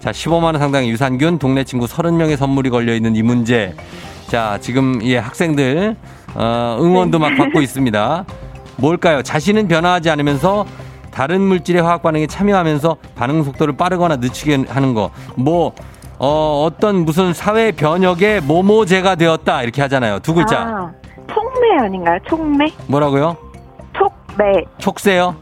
[0.00, 3.74] 자, 15만원 상당의 유산균, 동네 친구 30명의 선물이 걸려있는 이 문제.
[4.28, 5.96] 자, 지금, 예, 학생들,
[6.34, 8.26] 어, 응원도 막 받고 있습니다.
[8.76, 9.22] 뭘까요?
[9.22, 10.66] 자신은 변화하지 않으면서
[11.10, 15.10] 다른 물질의 화학 반응에 참여하면서 반응 속도를 빠르거나 늦추게 하는 거.
[15.36, 15.72] 뭐
[16.24, 20.20] 어, 어떤 무슨 사회 변혁의 모모제가 되었다 이렇게 하잖아요.
[20.20, 20.60] 두 글자.
[20.60, 20.92] 아,
[21.26, 22.20] 촉매 아닌가요?
[22.28, 22.66] 촉매?
[22.86, 23.36] 뭐라고요?
[23.92, 24.64] 촉매.
[24.78, 25.34] 촉새요?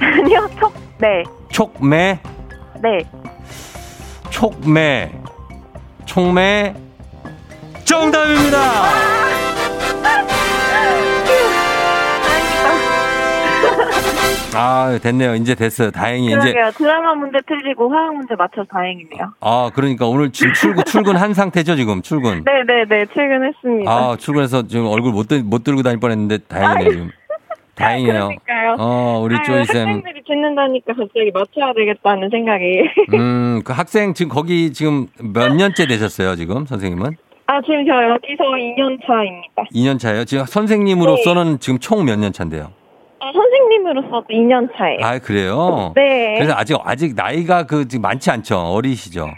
[0.00, 1.22] 아니요, 촉매.
[1.50, 2.18] 촉매?
[2.82, 2.98] 네.
[4.28, 5.12] 촉매.
[6.04, 6.74] 촉매.
[7.84, 9.17] 정답입니다.
[14.54, 15.34] 아, 됐네요.
[15.34, 15.90] 이제 됐어요.
[15.90, 16.70] 다행히 이제 그러게요.
[16.76, 19.34] 드라마 문제 틀리고 화학 문제 맞춰서 다행이네요.
[19.40, 22.00] 아, 그러니까 오늘 지금 출근 출근한 상태죠, 지금.
[22.02, 22.44] 출근.
[22.44, 23.90] 네네네, 출근했습니다.
[23.90, 27.10] 아, 출근해서 지금 얼굴 못, 들, 못 들고 다닐 뻔했는데 다행이네요, 지금.
[27.76, 28.12] 다행이에요.
[28.46, 28.76] 그러니까요.
[28.78, 29.86] 어, 우리 쪼이 쌤.
[29.86, 32.82] 학생들이 듣는다니까 갑자기 맞춰야 되겠다는 생각이.
[33.14, 37.16] 음, 그 학생 지금 거기 지금 몇 년째 되셨어요, 지금 선생님은?
[37.46, 39.62] 아, 지금 저 여기서 2년 차입니다.
[39.74, 40.24] 2년 차예요.
[40.24, 42.72] 지금 선생님으로서는 지금 총 몇 년 차인데요?
[43.88, 44.98] 아, 선생님으로서도 2년 차예요.
[45.02, 45.92] 아, 그래요?
[45.94, 46.34] 네.
[46.38, 48.56] 그래서 아직 아직 나이가 그 지금 많지 않죠.
[48.58, 49.28] 어리시죠.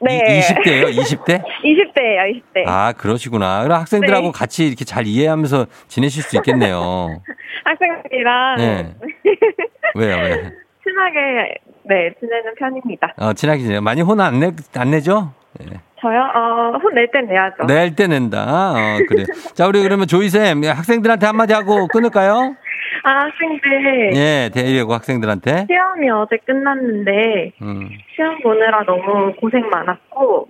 [0.00, 0.40] 네.
[0.40, 0.96] 20대예요?
[0.96, 1.42] 20대?
[1.64, 2.64] 20대예요, 20대.
[2.66, 3.62] 아, 그러시구나.
[3.64, 4.32] 그럼 학생들하고 네.
[4.32, 7.20] 같이 이렇게 잘 이해하면서 지내실 수 있겠네요.
[7.64, 8.94] 학생들이랑 네.
[9.96, 10.52] 왜요, 왜?
[10.84, 13.14] 친하게 네 지내는 편입니다.
[13.16, 13.80] 어, 친하게 지내요.
[13.80, 15.32] 많이 혼 안 내, 안 내죠?
[15.62, 15.66] 예.
[16.00, 16.20] 저요?
[16.32, 17.64] 어, 혼낼땐 내야죠.
[17.66, 18.72] 낼 때 낸다.
[18.72, 19.24] 어, 그래.
[19.54, 22.54] 자, 우리 그러면 조이쌤, 학생들한테 한마디 하고 끊을까요?
[23.08, 25.66] 아, 학생들 예, 대외고 학생들한테.
[25.66, 27.88] 시험이 어제 끝났는데 음.
[28.14, 30.48] 시험 보느라 너무 고생 많았고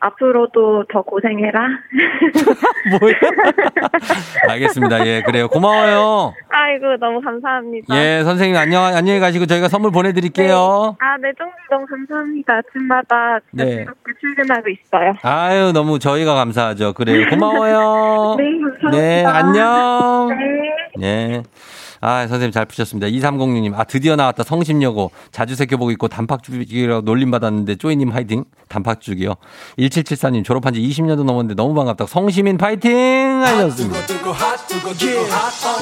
[0.00, 1.60] 앞으로도 더 고생해라.
[3.00, 3.14] 뭐야?
[4.48, 5.04] 알겠습니다.
[5.08, 5.48] 예, 그래요.
[5.48, 6.34] 고마워요.
[6.50, 7.96] 아이고 너무 감사합니다.
[7.96, 10.96] 예, 선생님 안녕, 안녕히 가시고 저희가 선물 보내드릴게요.
[11.00, 12.58] 아, 네, 쫑디 너무 감사합니다.
[12.58, 13.64] 아침마다 네.
[13.64, 15.14] 즐겁게 출근하고 있어요.
[15.22, 16.92] 아유, 너무 저희가 감사하죠.
[16.92, 17.26] 그래요.
[17.30, 18.36] 고마워요.
[18.38, 18.90] 네, 감사합니다.
[18.92, 20.28] 네, 안녕.
[20.96, 21.02] 네.
[21.02, 21.42] 예.
[22.00, 23.08] 아, 선생님 잘 푸셨습니다.
[23.08, 24.42] 2306님, 아, 드디어 나왔다.
[24.44, 25.10] 성심여고.
[25.32, 28.44] 자주색 교복이었고 단팥죽이라고 놀림받았는데, 쪼이님 화이팅.
[28.68, 29.34] 단팥죽이요.
[29.78, 32.06] 1774님, 졸업한 지 20년도 넘었는데 너무 반갑다.
[32.06, 33.42] 성심인 파이팅!
[33.42, 33.98] 하셨습니다.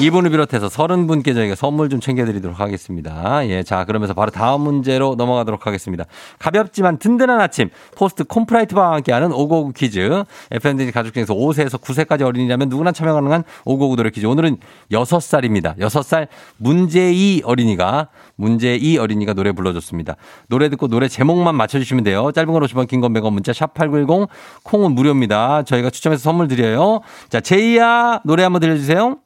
[0.01, 3.47] 이분을 비롯해서 30분께 저희가 선물 좀 챙겨드리도록 하겠습니다.
[3.49, 6.05] 예, 자, 그러면서 바로 다음 문제로 넘어가도록 하겠습니다.
[6.39, 10.23] 가볍지만 든든한 아침, 포스트 콘푸라이트와 함께하는 오고구 퀴즈.
[10.53, 14.27] FMD 가족 중에서 5세에서 9세까지 어린이라면 누구나 참여 가능한 오고구 노래 퀴즈.
[14.27, 14.59] 오늘은
[14.93, 15.79] 6살입니다.
[15.81, 20.17] 6살 문재희 어린이가, 문재희 어린이가 노래 불러줬습니다.
[20.49, 22.31] 노래 듣고 노래 제목만 맞춰주시면 돼요.
[22.33, 24.29] 짧은 걸 50원, 긴 건 100원, 문자 샵 8910,
[24.65, 25.63] 콩은 무료입니다.
[25.65, 27.01] 저희가 추첨해서 선물 드려요.
[27.29, 29.19] 자, 제이야, 노래 한번 들려주세요.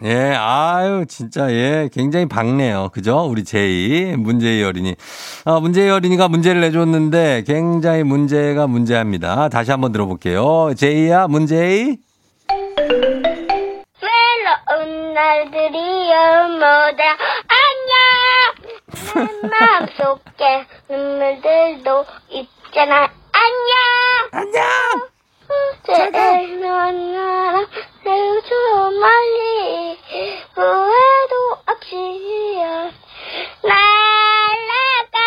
[0.04, 2.90] 예, 아유, 진짜, 예, 굉장히 밝네요.
[2.92, 3.26] 그죠?
[3.28, 4.94] 우리 제이, 문제희 어린이.
[5.44, 9.48] 아, 문제희 어린이가 문제를 내줬는데 굉장히 문제가 문제합니다.
[9.48, 10.74] 다시 한번 들어볼게요.
[10.76, 11.96] 제이야, 문제희.
[16.08, 17.02] 모두
[17.48, 17.92] 안녕!
[19.14, 23.10] 내 마음속에 눈물들도 있잖아.
[23.32, 23.72] 안녕!
[24.32, 24.64] 안녕!
[25.88, 27.66] 어제는 나랑
[28.04, 29.98] 내저 멀리
[30.54, 31.34] 후회도
[31.66, 32.56] 없이
[33.62, 35.18] 날아가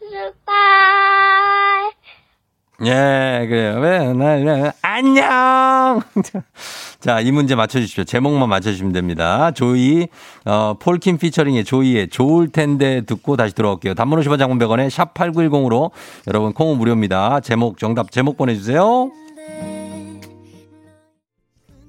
[0.00, 1.92] goodbye
[2.84, 3.78] 예, 그래요.
[3.80, 6.02] 왜, 나, 나, 안녕!
[7.02, 8.04] 자, 이 문제 맞춰주십시오.
[8.04, 9.50] 제목만 맞춰주시면 됩니다.
[9.50, 10.06] 조이,
[10.44, 13.94] 어, 폴킴 피처링의 조이의 좋을 텐데 듣고 다시 들어올게요.
[13.94, 15.90] 단문 50원 장문 100원에 샵8910으로
[16.28, 17.40] 여러분 콩은 무료입니다.
[17.40, 19.10] 제목, 정답, 제목 보내주세요.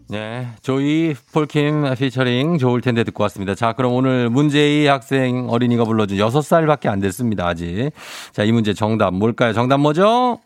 [0.09, 3.53] 네, 조이 폴킴 피처링 좋을 텐데 듣고 왔습니다.
[3.53, 7.91] 자, 그럼 오늘 문제의 학생 어린이가 불러준 6살밖에 안 됐습니다, 아직.
[8.31, 9.53] 자, 이 문제 정답 뭘까요?
[9.53, 10.39] 정답 뭐죠?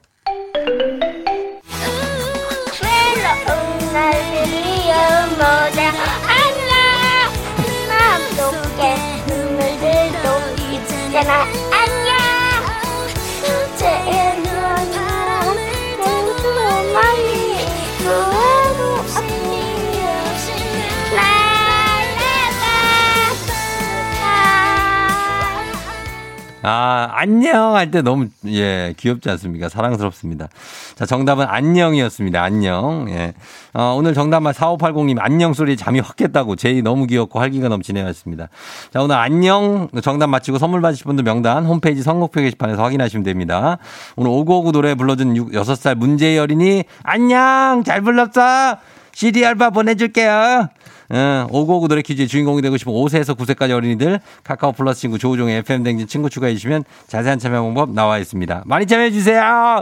[26.64, 29.70] 아, 안녕 할 때 너무, 예, 귀엽지 않습니까?
[29.70, 30.48] 사랑스럽습니다.
[30.96, 32.42] 자, 정답은 안녕이었습니다.
[32.44, 33.06] 안녕.
[33.10, 33.34] 예.
[33.74, 38.06] 어, 오늘 정답만 4580님 안녕 소리에 잠이 확 깼다고 제이 너무 귀엽고 활기가 넘치네요.
[38.08, 38.50] 했습니다.
[38.92, 43.78] 자, 오늘 안녕 정답 맞히고 선물 받으실 분들 명단 홈페이지 선곡표 게시판에서 확인하시면 됩니다.
[44.16, 47.84] 오늘 오구오구 노래 불러준 6살 문재희 어린이 안녕!
[47.86, 48.78] 잘 불렀어!
[49.18, 50.70] CD 알바 보내줄게요.
[51.10, 55.82] 어, 오고오구 노래 퀴즈의 주인공이 되고 싶은 5세에서 9세까지 어린이들 카카오 플러스 친구 조우종의 FM
[55.82, 58.62] 댕진 친구 추가해 주시면 자세한 참여 방법 나와 있습니다.
[58.68, 59.82] 많이 참여해 주세요.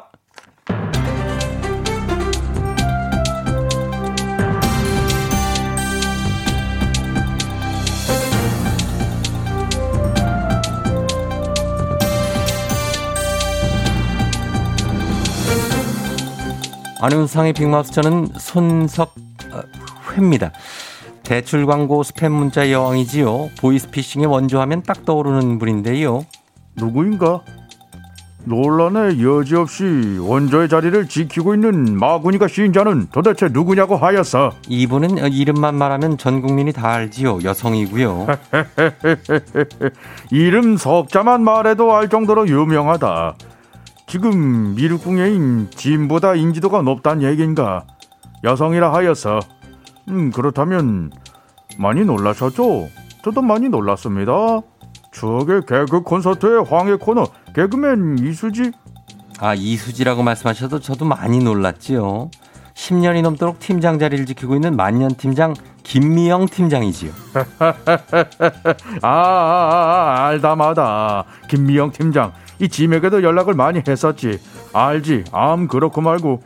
[17.02, 19.25] 안윤상의 빅마우스 저는 손석
[20.16, 20.52] 회입니다.
[21.24, 23.50] 대출 광고 스팸 문자 여왕이지요.
[23.60, 26.26] 보이스피싱의 원조하면 딱 떠오르는 분인데요.
[26.76, 27.42] 누구인가?
[28.48, 34.52] 논란에 여지없이 원조의 자리를 지키고 있는 마구니가 시인자는 도대체 누구냐고 하였어.
[34.70, 37.40] 이분은 이름만 말하면 전 국민이 다 알지요.
[37.44, 38.28] 여성이고요.
[40.30, 43.36] 이름 석자만 말해도 알 정도로 유명하다.
[44.06, 47.86] 지금 미륵궁예인 진보다 인지도가 높단 얘긴가?
[48.44, 49.40] 여성이라 하였어.
[50.10, 51.12] 음, 그렇다면
[51.78, 52.90] 많이 놀라셨죠?
[53.24, 54.62] 저도 많이 놀랐습니다.
[55.12, 58.72] 추억의 개그 콘서트의 황해 코너 개그맨 이수지
[59.40, 62.30] 아, 이수지라고 말씀하셔도 저도 많이 놀랐지요.
[62.74, 67.12] 10년이 넘도록 팀장 자리를 지키고 있는 만년 팀장 김미영 팀장이지요.
[67.60, 67.74] 아,
[69.02, 74.40] 아, 아, 알다마다 김미영 팀장 이 짐에게도 연락을 많이 했었지
[74.74, 76.42] 알지 암 그렇고 말고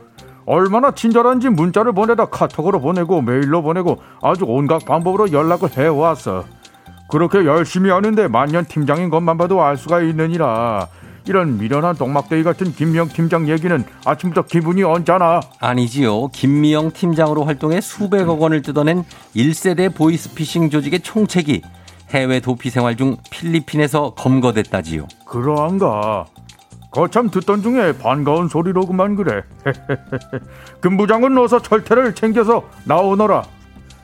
[0.50, 6.44] 얼마나 친절한지 문자를 보내다 카톡으로 보내고 메일로 보내고 아주 온갖 방법으로 연락을 해왔어
[7.08, 10.88] 그렇게 열심히 하는데 만년 팀장인 것만 봐도 알 수가 있느니라
[11.26, 16.28] 이런 미련한 똥막대기 같은 김미영 팀장 얘기는 아침부터 기분이 언짢아 아니지요.
[16.28, 19.04] 김미영 팀장으로 활동해 수백억 원을 뜯어낸
[19.36, 21.62] 1세대 보이스피싱 조직의 총책이
[22.08, 25.06] 해외 도피 생활 중 필리핀에서 검거됐다지요.
[25.26, 26.24] 그러한가
[26.90, 29.42] 거참 듣던 중에 반가운 소리로구만 그래.
[30.80, 33.44] 금부장은 어서 철퇴를 챙겨서 나오너라.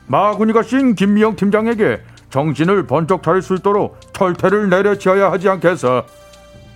[0.07, 6.03] 마구니가 신 김미영 팀장에게 정신을 번쩍 차릴 수 있도록 철퇴를 내려치어야 하지 않겠어?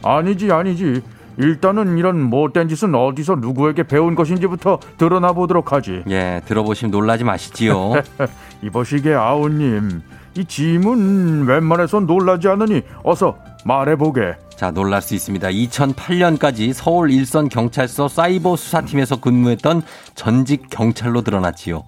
[0.04, 1.02] 아니지 아니지.
[1.38, 6.04] 일단은 이런 못된 짓은 어디서 누구에게 배운 것인지부터 드러나 보도록 하지.
[6.10, 7.94] 예, 들어보시면 놀라지 마시지요.
[8.62, 10.02] 이보시게 아우님
[10.38, 15.48] 이 짐은 웬만해선 놀라지 않으니 어서 말해보게 자, 놀랄 수 있습니다.
[15.48, 19.82] 2008년까지 서울 일선 경찰서 사이버 수사팀에서 근무했던
[20.14, 21.84] 전직 경찰로 드러났지요.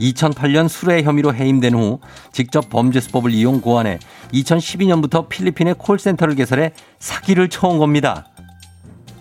[0.00, 2.00] 2008년 술해 혐의로 해임된 후
[2.32, 4.00] 직접 범죄 수법을 이용 고안해
[4.32, 8.26] 2012년부터 필리핀의 콜센터를 개설해 사기를 쳐온 겁니다.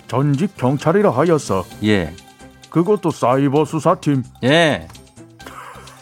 [0.08, 2.12] 전직 경찰이라 하였어 예.
[2.72, 4.88] 그것도 사이버 수사팀 예.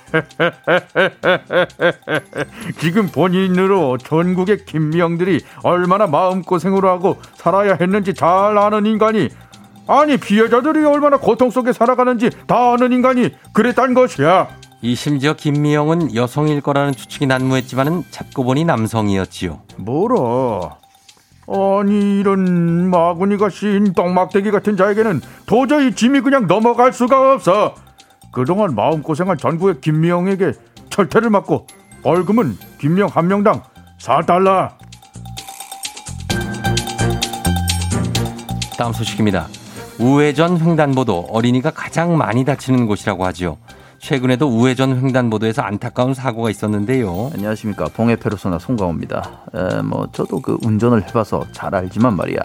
[2.79, 9.29] 지금 본인으로 전국의 김미영들이 얼마나 마음고생을 하고 살아야 했는지 잘 아는 인간이
[9.87, 14.49] 아니 피해자들이 얼마나 고통 속에 살아가는지 다 아는 인간이 그랬단 것이야.
[14.81, 19.61] 이 심지어 김미영은 여성일 거라는 추측이 난무했지만은 잡고 보니 남성이었지요.
[19.77, 20.77] 뭐라?
[21.47, 27.73] 아니 이런 마구니가 씌인 똥막대기 같은 자에게는 도저히 짐이 그냥 넘어갈 수가 없어
[28.37, 30.53] 그동안 마음고생한 전국의 김미영에게
[30.91, 31.65] 철퇴를 맞고
[32.03, 33.63] 벌금은 김미영 한 명당
[33.97, 34.69] 4달러
[38.77, 39.47] 다음 소식입니다.
[39.97, 43.57] 우회전 횡단보도 어린이가 가장 많이 다치는 곳이라고 하지요.
[43.97, 47.31] 최근에도 우회전 횡단보도에서 안타까운 사고가 있었는데요.
[47.33, 49.45] 안녕하십니까 봉해 페르소나 송강호입니다.
[49.55, 52.37] 에, 뭐 저도 그 운전을 해봐서 잘 알지만 말이야.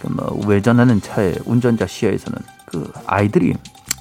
[0.00, 3.54] 그 뭐 우회전하는 차의 운전자 시야에서는 그 아이들이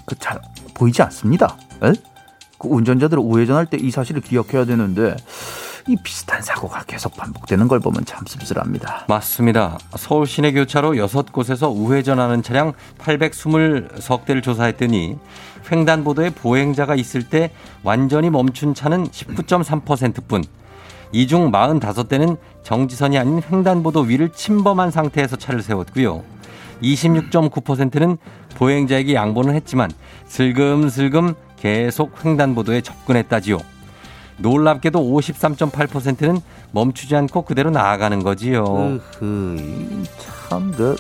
[0.06, 0.40] 그 잘
[0.74, 1.58] 보이지 않습니다.
[1.84, 1.92] 에?
[2.58, 5.16] 그 운전자들은 우회전할 때 이 사실을 기억해야 되는데
[5.88, 9.06] 이 비슷한 사고가 계속 반복되는 걸 보면 참 씁쓸합니다.
[9.10, 9.78] 맞습니다.
[9.98, 15.18] 서울 시내 교차로 6곳에서 우회전하는 차량 820대를 조사했더니
[15.70, 17.52] 횡단보도에 보행자가 있을 때
[17.84, 20.44] 완전히 멈춘 차는 19.3%뿐.
[21.12, 26.24] 이 중 45대는 정지선이 아닌 횡단보도 위를 침범한 상태에서 차를 세웠고요.
[26.84, 28.18] 26.9%는
[28.56, 29.90] 보행자에게 양보는 했지만
[30.26, 33.58] 슬금슬금 계속 횡단보도에 접근했다지요.
[34.38, 36.40] 놀랍게도 53.8%는
[36.72, 39.00] 멈추지 않고 그대로 나아가는 거지요.
[39.22, 40.04] 으흐,
[40.50, 40.96] 참, 그,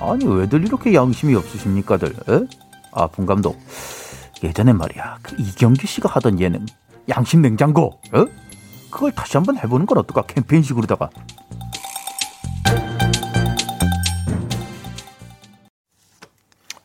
[0.00, 2.08] 아니, 왜들 이렇게 양심이 없으십니까들?
[2.08, 2.46] 에?
[2.92, 3.58] 아, 본 감독.
[4.42, 6.66] 예전에 말이야, 그 이경규 씨가 하던 예능,
[7.08, 8.24] 양심 냉장고, 에?
[8.90, 10.22] 그걸 다시 한번 해보는 건 어떨까?
[10.22, 11.10] 캠페인식으로다가.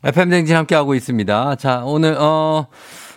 [0.03, 1.55] FM댕진 함께하고 있습니다.
[1.55, 2.67] 자, 오늘, 어,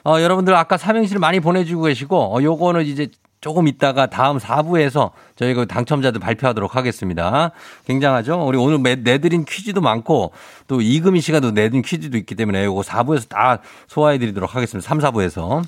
[0.04, 3.08] 어, 여러분들 아까 삼행시를 많이 보내주고 계시고, 어, 요거는 이제
[3.40, 7.50] 조금 있다가 다음 4부에서 저희가 당첨자들 발표하도록 하겠습니다.
[7.86, 8.46] 굉장하죠?
[8.46, 10.32] 우리 오늘 매- 내드린 퀴즈도 많고,
[10.68, 13.58] 또 이금희 씨가 또 내드린 퀴즈도 있기 때문에 요거 4부에서 다
[13.88, 14.86] 소화해 드리도록 하겠습니다.
[14.88, 15.62] 3, 4부에서.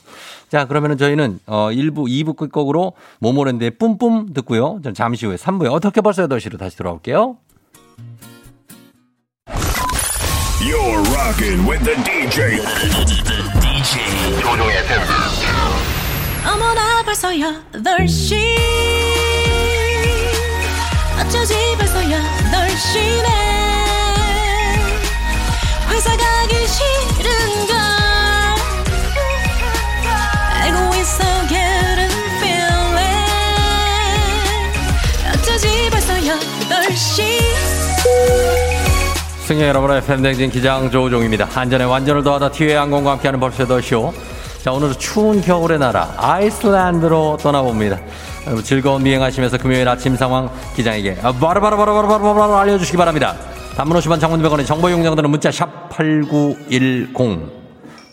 [0.48, 4.80] 자, 그러면은 저희는, 어, 1부, 2부 끝곡으로 모모랜드의 뿜뿜 듣고요.
[4.84, 7.36] 전 잠시 후에 3부에 어떻게 벌써 8시로 다시 돌아올게요.
[10.64, 12.58] You're rocking with the DJ.
[13.60, 15.02] DJ 조종의 FM.
[16.46, 18.56] 어머나 벌써 8시
[21.20, 23.28] 어쩌지 벌써 8시네
[25.90, 27.63] 회사 가기 싫은
[39.45, 41.47] 승객 여러분의 팬댕진 기장 조우종입니다.
[41.55, 44.11] 안전에 완전을 더하다 티웨이 항공과 함께하는 벌써 더 쇼.
[44.62, 48.01] 자, 오늘은 추운 겨울의 나라 아이슬란드로 떠나봅니다.
[48.62, 53.36] 즐거운 비행하시면서 금요일 아침 상황 기장에게 바로바로바로바로바로 알려주시기 바랍니다.
[53.76, 57.12] 단문 50원 장문 100원의 정보 용량들은 문자 샵 8910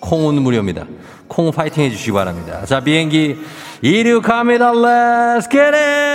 [0.02, 0.84] 콩은 무료입니다.
[1.30, 2.66] 콩 파이팅 해주시기 바랍니다.
[2.66, 3.38] 자, 비행기
[3.82, 4.74] 이륙합니다.
[4.74, 6.11] Let's get it!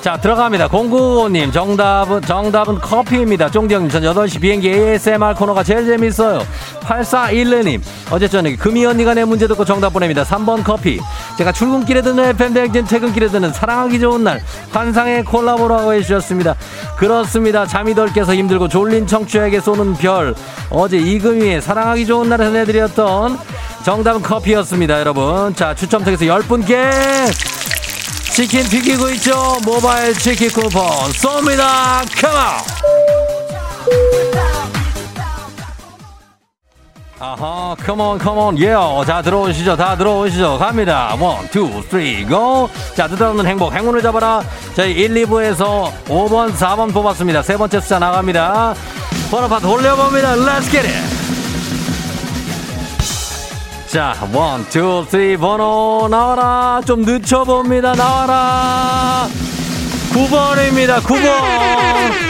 [0.00, 0.68] 자, 들어갑니다.
[0.68, 3.50] 0995님, 정답은, 정답은 커피입니다.
[3.50, 6.46] 쫑디형님, 전 8시 비행기 ASMR 코너가 제일 재밌어요.
[6.80, 10.22] 8412님, 어제 저녁에 금이 언니가 내 문제 듣고 정답 보냅니다.
[10.22, 11.00] 3번 커피.
[11.36, 16.54] 제가 출근길에 듣는 FM대행진, 퇴근길에 듣는 사랑하기 좋은 날, 환상의 콜라보라고 해주셨습니다.
[16.96, 17.66] 그렇습니다.
[17.66, 20.34] 잠이 덜 깨서 힘들고 졸린 청취자에게 쏘는 별.
[20.70, 23.38] 어제 이금희의 사랑하기 좋은 날에서 내드렸던
[23.84, 25.54] 정답은 커피였습니다, 여러분.
[25.56, 27.57] 자, 추첨 통해서 10분께
[28.38, 29.56] 치킨 튀기고 있죠?
[29.64, 30.80] 모바일 치킨 쿠폰
[31.10, 32.06] 쏩니다.
[32.20, 32.38] 컴온!
[37.18, 38.74] 아하, come on, come on, 예.
[39.04, 39.74] 자, 들어오시죠.
[39.74, 40.56] 다 들어오시죠.
[40.56, 41.16] 갑니다.
[41.18, 42.70] one, two, three, go.
[42.94, 44.44] 자, 뜻없는 행복, 행운을 잡아라.
[44.76, 47.42] 저희 1, 2부에서 5번, 4번 뽑았습니다.
[47.42, 48.72] 세 번째 숫자 나갑니다.
[49.32, 50.36] 번호판 돌려봅니다.
[50.36, 51.17] Let's get it!
[53.88, 56.82] 자, one, two, three, 번호 나와라.
[56.84, 57.94] 좀 늦춰봅니다.
[57.94, 59.26] 나와라.
[60.12, 60.98] 9번입니다.
[61.00, 62.28] 9번.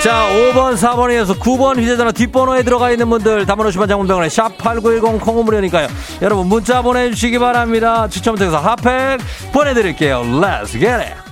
[0.00, 5.88] 자, 5번, 4번에서 9번 휴대전화 뒷번호에 들어가 있는 분들 50원 장문병원에 샵8910 콩은 무료니까요.
[6.22, 8.06] 여러분 문자 보내주시기 바랍니다.
[8.08, 9.18] 추첨 통해서 핫팩
[9.52, 10.22] 보내드릴게요.
[10.22, 11.23] Let's get it.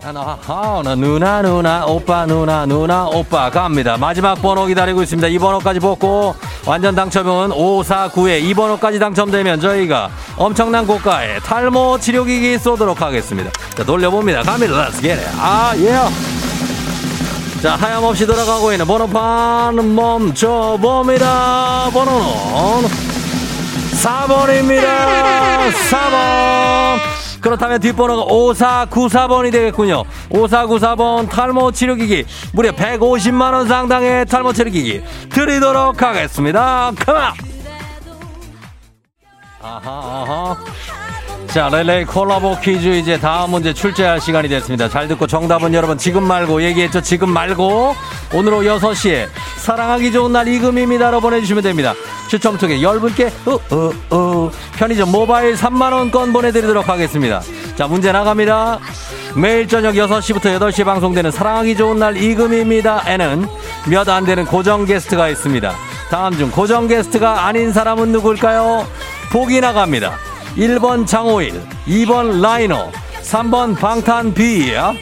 [0.00, 3.96] 하나, 하나, 누나, 누나, 오빠, 누나, 누나, 오빠 갑니다.
[3.96, 5.26] 마지막 번호 기다리고 있습니다.
[5.26, 6.36] 이 번호까지 뽑고
[6.66, 13.50] 완전 당첨은 549에 이 번호까지 당첨되면 저희가 엄청난 고가의 탈모 치료기기 쏘도록 하겠습니다.
[13.76, 14.42] 자, 돌려봅니다.
[14.42, 14.88] 갑니다.
[14.88, 15.28] Let's get it.
[15.36, 15.98] 아, 예.
[17.60, 21.90] 자, 하염없이 돌아가고 있는 번호판 멈춰봅니다.
[21.92, 22.88] 번호는
[24.00, 25.70] 4번입니다.
[25.90, 27.27] 4번.
[27.40, 30.04] 그렇다면 뒷번호가 5494번이 되겠군요.
[30.30, 36.90] 5494번 탈모 치료기기 무려 150만원 상당의 탈모 치료기기 드리도록 하겠습니다.
[37.04, 37.22] 컴온!
[39.60, 40.56] 아하, 아하.
[41.48, 44.88] 자, 렐레이 콜라보 퀴즈 이제 다음 문제 출제할 시간이 됐습니다.
[44.88, 47.00] 잘 듣고 정답은 여러분 지금 말고 얘기했죠.
[47.00, 47.96] 지금 말고
[48.34, 51.94] 오늘 오후 6시에 사랑하기 좋은 날 이금입니다로 보내주시면 됩니다.
[52.28, 57.40] 추첨 통해 10분께 어, 어, 어, 편의점 모바일 3만원권 보내드리도록 하겠습니다.
[57.76, 58.78] 자, 문제 나갑니다.
[59.34, 63.46] 매일 저녁 6시부터 8시에 방송되는 사랑하기 좋은 날 이금입니다에는
[63.88, 65.72] 몇 안 되는 고정 게스트가 있습니다.
[66.10, 68.86] 다음 중 고정 게스트가 아닌 사람은 누굴까요?
[69.32, 70.27] 보기 나갑니다.
[70.56, 72.90] 1번 장호일, 2번 라이너,
[73.22, 74.94] 3번 방탄 비야.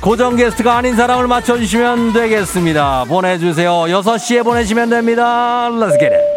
[0.00, 3.04] 고정 게스트가 아닌 사람을 맞춰주시면 되겠습니다.
[3.04, 3.70] 보내주세요.
[3.70, 5.70] 6시에 보내시면 됩니다.
[5.70, 6.34] Let's get it.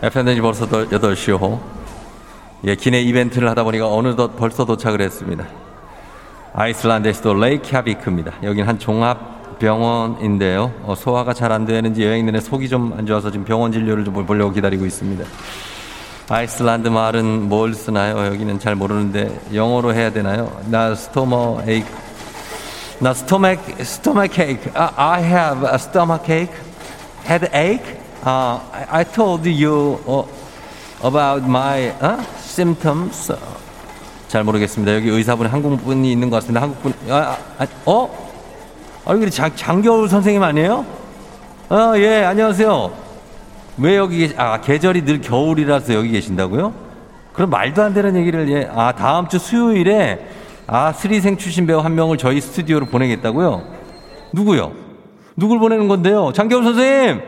[0.00, 1.60] FN이 벌써 8시요.
[2.64, 5.67] 예, 기내 이벤트를 하다 보니까 어느덧 벌써 도착을 했습니다.
[6.54, 8.32] 아이슬란드의 수도 레이캬비크입니다.
[8.42, 10.72] 여긴 한 종합 병원인데요.
[10.84, 14.14] 어, 소화가 잘 안 되는지 여행 내내 속이 좀 안 좋아서 지금 병원 진료를 좀
[14.26, 15.24] 보려고 기다리고 있습니다.
[16.30, 18.24] 아이슬란드 말은 뭘 쓰나요?
[18.26, 20.52] 여기는 잘 모르는데 영어로 해야 되나요?
[20.66, 21.86] 나 stomach ache.
[23.00, 24.70] 나 stomach stomach ache.
[24.74, 26.54] 아, I have a stomach ache.
[27.24, 27.84] Headache.
[28.24, 28.58] Uh,
[28.90, 30.24] I, told you uh,
[31.06, 33.30] about my uh, symptoms.
[34.28, 34.94] 잘 모르겠습니다.
[34.94, 36.60] 여기 의사분이 한국분이 있는 것 같습니다.
[36.60, 38.30] 한국분, 아, 아, 어?
[39.06, 40.84] 아, 여기 장, 장겨울 선생님 아니에요?
[41.70, 42.92] 아, 예, 안녕하세요.
[43.78, 46.74] 왜 여기 계시, 아, 계절이 늘 겨울이라서 여기 계신다고요?
[47.32, 50.26] 그럼 말도 안 되는 얘기를, 예, 아, 다음 주 수요일에,
[50.66, 53.64] 아, 스리생 출신 배우 한 명을 저희 스튜디오로 보내겠다고요?
[54.34, 54.72] 누구요?
[55.36, 56.32] 누굴 보내는 건데요?
[56.34, 57.22] 장겨울 선생님!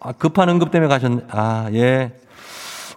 [0.00, 1.22] 아, 급한 응급 때문에 가셨네.
[1.30, 2.10] 아, 예.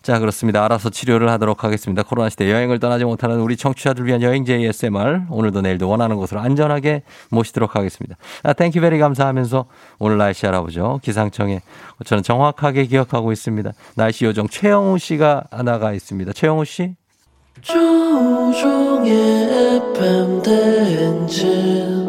[0.10, 0.66] 자, 그렇습니다.
[0.66, 2.02] 알아서 치료를 하도록 하겠습니다.
[2.02, 5.26] 코로나 시대 여행을 떠나지 못하는 우리 청취자들 위한 여행제 ASMR.
[5.30, 8.18] 오늘도 내일도 원하는 곳으로 안전하게 모시도록 하겠습니다.
[8.42, 9.66] 아, Thank you very 감사하면서
[10.00, 11.00] 오늘 날씨 알아보죠.
[11.04, 11.62] 기상청에
[12.06, 13.72] 저는 정확하게 기억하고 있습니다.
[13.98, 16.34] 날씨 요정 최영우 씨가 나가 있습니다.
[16.34, 16.96] 최영우 씨?
[17.62, 19.12] 조우종의
[19.94, 22.09] FM 대행진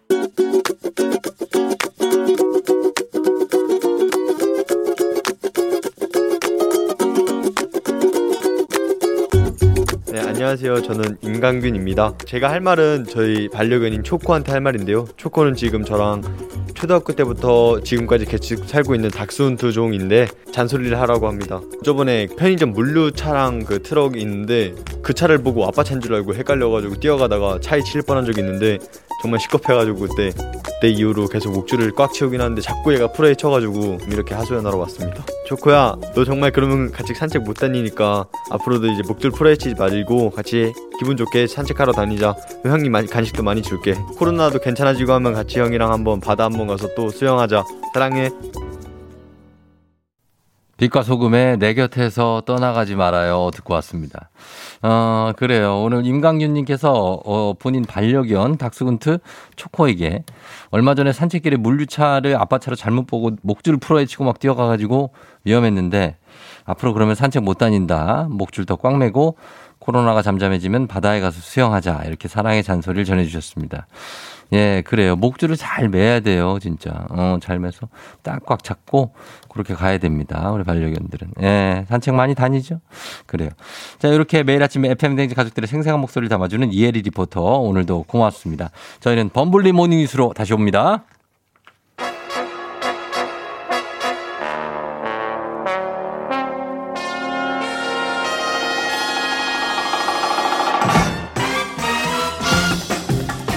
[10.51, 10.81] 안녕하세요.
[10.81, 12.15] 저는 임강균입니다.
[12.25, 15.07] 제가 할 말은 저희 반려견인 초코한테 할 말인데요.
[15.15, 16.23] 초코는 지금 저랑
[16.73, 21.61] 초등학교 때부터 지금까지 같이 살고 있는 닥스훈트 종인데 잔소리를 하라고 합니다.
[21.85, 26.95] 저번에 편의점 물류 차랑 그 트럭이 있는데 그 차를 보고 아빠 차인 줄 알고 헷갈려가지고
[26.95, 28.77] 뛰어가다가 차에 치일 뻔한 적이 있는데
[29.21, 30.31] 정말 식겁해가지고 그때
[30.63, 35.23] 그때 이후로 계속 목줄을 꽉 채우긴 하는데 자꾸 얘가 풀어헤쳐가지고 이렇게 하소연하러 왔습니다.
[35.45, 41.17] 초코야, 너 정말 그러면 같이 산책 못 다니니까 앞으로도 이제 목줄 풀어헤치지 말고 같이 기분
[41.17, 42.35] 좋게 산책하러 다니자.
[42.63, 43.93] 형님 많이- 간식도 많이 줄게.
[44.17, 47.63] 코로나도 괜찮아지고 하면 같이 형이랑 한번 바다 한번 가서 또 수영하자.
[47.93, 48.31] 사랑해.
[50.81, 53.51] 빛과 소금에 내 곁에서 떠나가지 말아요.
[53.53, 54.31] 듣고 왔습니다.
[54.81, 55.79] 어, 그래요.
[55.79, 59.19] 오늘 임강윤님께서 어, 본인 반려견 닥스군트
[59.55, 60.23] 초코에게
[60.71, 65.11] 얼마 전에 산책길에 물류차를 아빠 차로 잘못 보고 목줄 풀어헤치고 막 뛰어가가지고
[65.43, 66.17] 위험했는데
[66.65, 68.25] 앞으로 그러면 산책 못 다닌다.
[68.31, 69.37] 목줄 더 꽉 매고
[69.77, 72.05] 코로나가 잠잠해지면 바다에 가서 수영하자.
[72.07, 73.85] 이렇게 사랑의 잔소리를 전해주셨습니다.
[74.53, 75.15] 예, 그래요.
[75.15, 77.05] 목줄을 잘 매야 돼요, 진짜.
[77.09, 77.87] 어, 잘 매서
[78.21, 79.13] 딱 꽉 잡고
[79.49, 80.51] 그렇게 가야 됩니다.
[80.51, 81.33] 우리 반려견들은.
[81.41, 82.81] 예, 산책 많이 다니죠?
[83.25, 83.49] 그래요.
[83.99, 87.41] 자, 이렇게 매일 아침 FM대행진 가족들의 생생한 목소리를 담아주는 이혜리 리포터.
[87.41, 88.71] 오늘도 고맙습니다.
[88.99, 91.05] 저희는 범블리 모닝 뉴스로 다시 옵니다.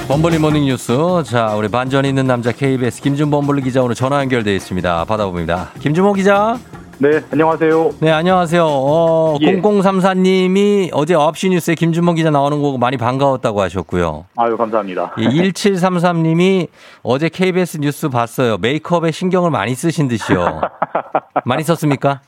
[0.06, 0.92] 범블리 모닝 뉴스.
[1.24, 5.04] 자, 우리 반전 있는 남자 KBS 김준범 블리 기자 오늘 전화 연결돼 있습니다.
[5.06, 5.70] 받아봅니다.
[5.80, 6.58] 김준범 기자.
[6.98, 7.94] 네, 안녕하세요.
[8.00, 8.66] 네, 안녕하세요.
[8.66, 9.60] 어, 예.
[9.60, 14.26] 0034님이 어제 9시 뉴스에 김준범 기자 나오는 거 많이 반가웠다고 하셨고요.
[14.36, 15.14] 아유, 감사합니다.
[15.18, 16.68] 예, 1733님이
[17.02, 18.58] 어제 KBS 뉴스 봤어요.
[18.58, 20.60] 메이크업에 신경을 많이 쓰신 듯이요.
[21.46, 22.20] 많이 썼습니까?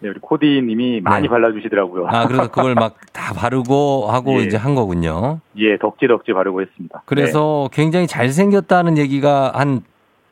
[0.00, 1.28] 네, 우리 코디님이 많이 네.
[1.28, 2.06] 발라주시더라고요.
[2.08, 4.44] 아, 그래서 그걸 막 다 바르고 하고 예.
[4.44, 5.40] 이제 한 거군요.
[5.56, 7.02] 예, 덕지덕지 바르고 했습니다.
[7.04, 9.82] 그래서 굉장히 잘생겼다는 얘기가 한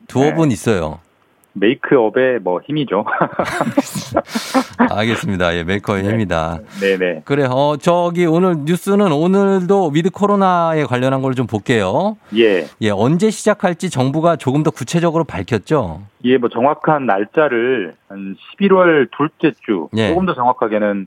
[0.07, 0.33] 두어 네.
[0.35, 0.99] 분 있어요.
[1.59, 3.05] 네, 메이크업의 뭐 힘이죠.
[4.89, 5.55] 알겠습니다.
[5.55, 6.59] 예, 메이크업의 힘이다.
[6.79, 7.21] 네네.
[7.25, 12.17] 그래, 어, 저기 오늘 뉴스는 오늘도 with 코로나에 관련한 걸 좀 볼게요.
[12.35, 12.65] 예.
[12.81, 16.01] 예, 언제 시작할지 정부가 조금 더 구체적으로 밝혔죠.
[16.23, 20.07] 예, 뭐 정확한 날짜를 한 11월 둘째 주, 예.
[20.09, 21.05] 조금 더 정확하게는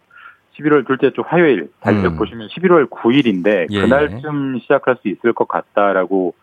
[0.56, 2.16] 11월 둘째 주 화요일, 달력 음.
[2.16, 6.34] 보시면 11월 9일인데 예, 그날쯤 시작할 수 있을 것 같다라고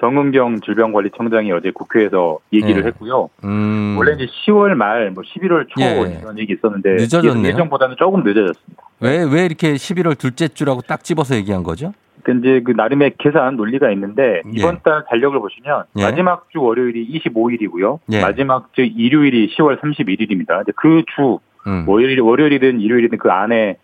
[0.00, 2.86] 정은경 질병관리청장이 어제 국회에서 얘기를 예.
[2.88, 3.28] 했고요.
[3.44, 3.96] 음.
[3.98, 6.18] 원래 이제 10월 말, 뭐 11월 초 예.
[6.20, 7.52] 이런 얘기 있었는데 늦어졌네요.
[7.52, 8.82] 예정보다는 조금 늦어졌습니다.
[9.00, 11.92] 왜, 왜 이렇게 11월 둘째 주라고 딱 집어서 얘기한 거죠?
[12.22, 14.50] 그 이제 그 나름의 계산 논리가 있는데 예.
[14.52, 16.02] 이번 달 달력을 보시면 예.
[16.02, 17.98] 마지막 주 월요일이 25일이고요.
[18.12, 18.20] 예.
[18.20, 20.64] 마지막 주 일요일이 10월 31일입니다.
[20.76, 21.84] 그주 음.
[21.86, 23.76] 월요일 월요일이든 일요일이든 그 안에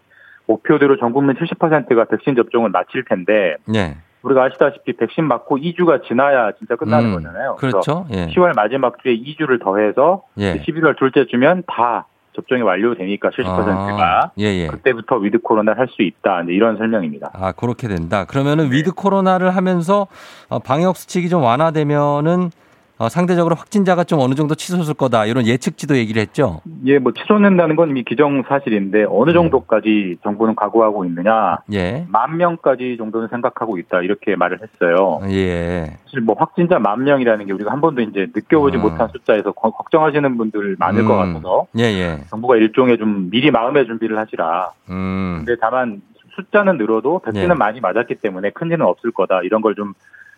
[0.47, 3.97] 목표대로 전 국민 70%가 백신 접종을 마칠 텐데 예.
[4.23, 7.57] 우리가 아시다시피 백신 맞고 2주가 지나야 진짜 끝나는 음, 거잖아요.
[7.57, 8.07] 그렇죠.
[8.11, 8.27] 예.
[8.29, 10.61] 10월 마지막 주에 2주를 더해서 예.
[10.63, 14.67] 11월 둘째 주면 다 접종이 완료되니까 70%가 아, 예, 예.
[14.67, 16.43] 그때부터 with 코로나를 할 수 있다.
[16.49, 17.31] 이런 설명입니다.
[17.33, 18.25] 아, 그렇게 된다.
[18.27, 20.07] 그러면은 with 코로나를 하면서
[20.51, 22.51] 어, 방역 수칙이 좀 완화되면은
[22.99, 26.63] 어, 상대적으로 확진자가 좀 어느 정도 치솟을 거다 이런 예측치도 얘기를 했죠.
[26.87, 31.59] 예, 뭐 치솟는다는 건 이미 기정 사실인데 어느 정도까지 정부는 각오하고 있느냐?
[31.75, 32.07] 예.
[32.09, 35.21] 만 명까지 정도는 생각하고 있다 이렇게 말을 했어요.
[35.29, 35.93] 예.
[36.05, 38.83] 사실 뭐 확진자 만 명이라는 게 우리가 한 번도 이제 느껴보지 음.
[38.83, 41.35] 못한 숫자에서 거- 걱정하시는 분들 많을 것 음.
[41.35, 42.21] 같아서 예, 예.
[42.31, 44.71] 정부가 일종의 좀 미리 마음의 준비를 하시라.
[44.89, 45.43] 음.
[45.45, 46.01] 근데 다만
[46.35, 47.55] 숫자는 늘어도 백신은 예.
[47.59, 49.93] 많이 맞았기 때문에 큰 일은 없을 거다 이런 걸좀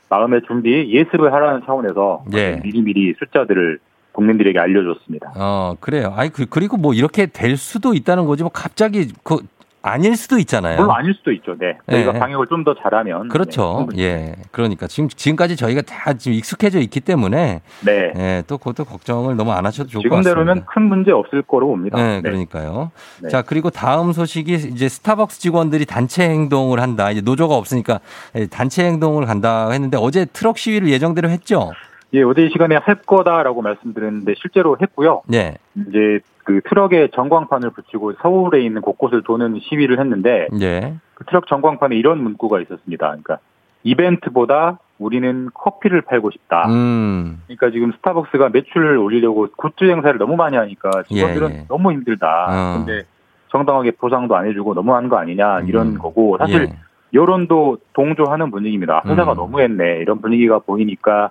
[0.09, 2.61] 마음의 준비 예습을 하라는 차원에서 예.
[2.62, 3.78] 미리미리 숫자들을
[4.12, 5.32] 국민들에게 알려줬습니다.
[5.36, 6.12] 어, 그래요.
[6.16, 8.42] 아니, 그, 그리고 뭐 이렇게 될 수도 있다는 거지.
[8.42, 9.38] 뭐 갑자기 그,
[9.80, 10.76] 아닐 수도 있잖아요.
[10.76, 11.56] 물론 아닐 수도 있죠.
[11.58, 11.78] 네.
[11.88, 12.18] 저희가 예.
[12.18, 13.86] 방역을 좀 더 잘하면 그렇죠.
[13.94, 14.34] 네, 예.
[14.50, 17.62] 그러니까 지금, 지금까지 저희가 다 지금 익숙해져 있기 때문에.
[17.84, 18.12] 네.
[18.16, 20.30] 예, 또 그것도 걱정을 너무 안 하셔도 좋을 것 같습니다.
[20.30, 21.96] 지금대로면 큰 문제 없을 거로 봅니다.
[21.96, 22.90] 네, 그러니까요.
[23.22, 23.28] 네.
[23.28, 27.10] 자, 그리고 다음 소식이 이제 스타벅스 직원들이 단체 행동을 한다.
[27.10, 28.00] 이제 노조가 없으니까
[28.34, 31.70] 예, 단체 행동을 간다 했는데 어제 트럭 시위를 예정대로 했죠?
[32.14, 35.22] 예, 어제 이 시간에 할 거다라고 말씀드렸는데 실제로 했고요.
[35.26, 35.56] 네.
[35.74, 40.94] 이제 그 트럭에 전광판을 붙이고 서울에 있는 곳곳을 도는 시위를 했는데 예.
[41.12, 43.07] 그 트럭 전광판에 이런 문구가 있었습니다.
[43.07, 43.36] 그러니까
[43.82, 46.66] 이벤트보다 우리는 커피를 팔고 싶다.
[46.68, 47.42] 음.
[47.44, 51.64] 그러니까 지금 스타벅스가 매출을 올리려고 굿즈 행사를 너무 많이 하니까 직원들은 예, 예.
[51.68, 52.46] 너무 힘들다.
[52.49, 52.78] 어.
[52.78, 53.03] 근데
[53.51, 55.99] 정당하게 보상도 안 해주고 너무한 거 아니냐 이런 음.
[55.99, 56.78] 거고 사실 예.
[57.12, 59.03] 여론도 동조하는 분위기입니다.
[59.05, 59.36] 회사가 음.
[59.36, 61.30] 너무했네 이런 분위기가 보이니까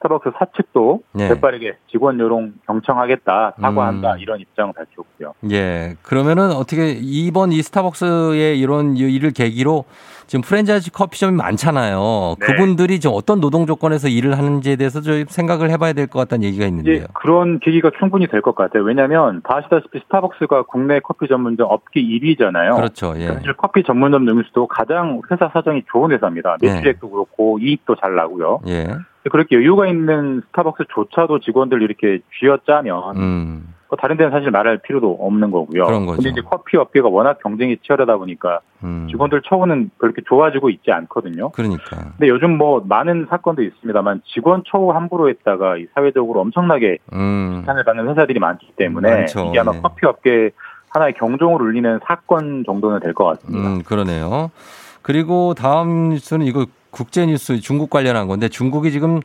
[0.00, 1.28] 스타벅스 사측도 예.
[1.28, 4.18] 재빠르게 직원 여론 경청하겠다 사과한다 음.
[4.18, 5.34] 이런 입장을 밝혔고요.
[5.52, 5.96] 예.
[6.02, 9.84] 그러면은 어떻게 이번 이 스타벅스의 이런 일을 계기로
[10.30, 12.36] 지금 프랜차이즈 커피숍이 많잖아요.
[12.38, 12.46] 네.
[12.46, 16.66] 그분들이 좀 어떤 노동 조건에서 일을 하는지에 대해서 좀 생각을 해봐야 될 것 같다는 얘기가
[16.66, 16.94] 있는데요.
[16.98, 18.84] 이제 그런 계기가 충분히 될 것 같아요.
[18.84, 22.76] 왜냐하면 다 아시다시피 스타벅스가 국내 커피 전문점 업계 1위잖아요.
[22.76, 23.12] 그렇죠.
[23.16, 23.26] 예.
[23.26, 26.58] 사실 커피 전문점 중에서도 가장 회사 사정이 좋은 회사입니다.
[26.60, 26.74] 네.
[26.74, 28.60] 매출액도 그렇고 이익도 잘 나고요.
[28.68, 28.86] 예.
[29.32, 33.74] 그렇게 여유가 있는 스타벅스조차도 직원들 이렇게 쥐어짜면 음.
[33.90, 35.84] 뭐 다른 데는 사실 말할 필요도 없는 거고요.
[35.84, 36.18] 그런 거죠.
[36.22, 39.08] 근데 이제 커피 업계가 워낙 경쟁이 치열하다 보니까 음.
[39.10, 41.50] 직원들 처우는 그렇게 좋아지고 있지 않거든요.
[41.50, 41.96] 그러니까.
[42.16, 47.58] 근데 요즘 뭐 많은 사건도 있습니다만 직원 처우 함부로 했다가 이 사회적으로 엄청나게 음.
[47.62, 49.46] 비판을 받는 회사들이 많기 때문에 많죠.
[49.48, 49.80] 이게 아마 예.
[49.80, 50.50] 커피 업계
[50.90, 53.68] 하나의 경종을 울리는 사건 정도는 될 것 같습니다.
[53.68, 54.52] 음, 그러네요.
[55.02, 59.20] 그리고 다음 뉴스는 이거 국제 뉴스 중국 관련한 건데 중국이 지금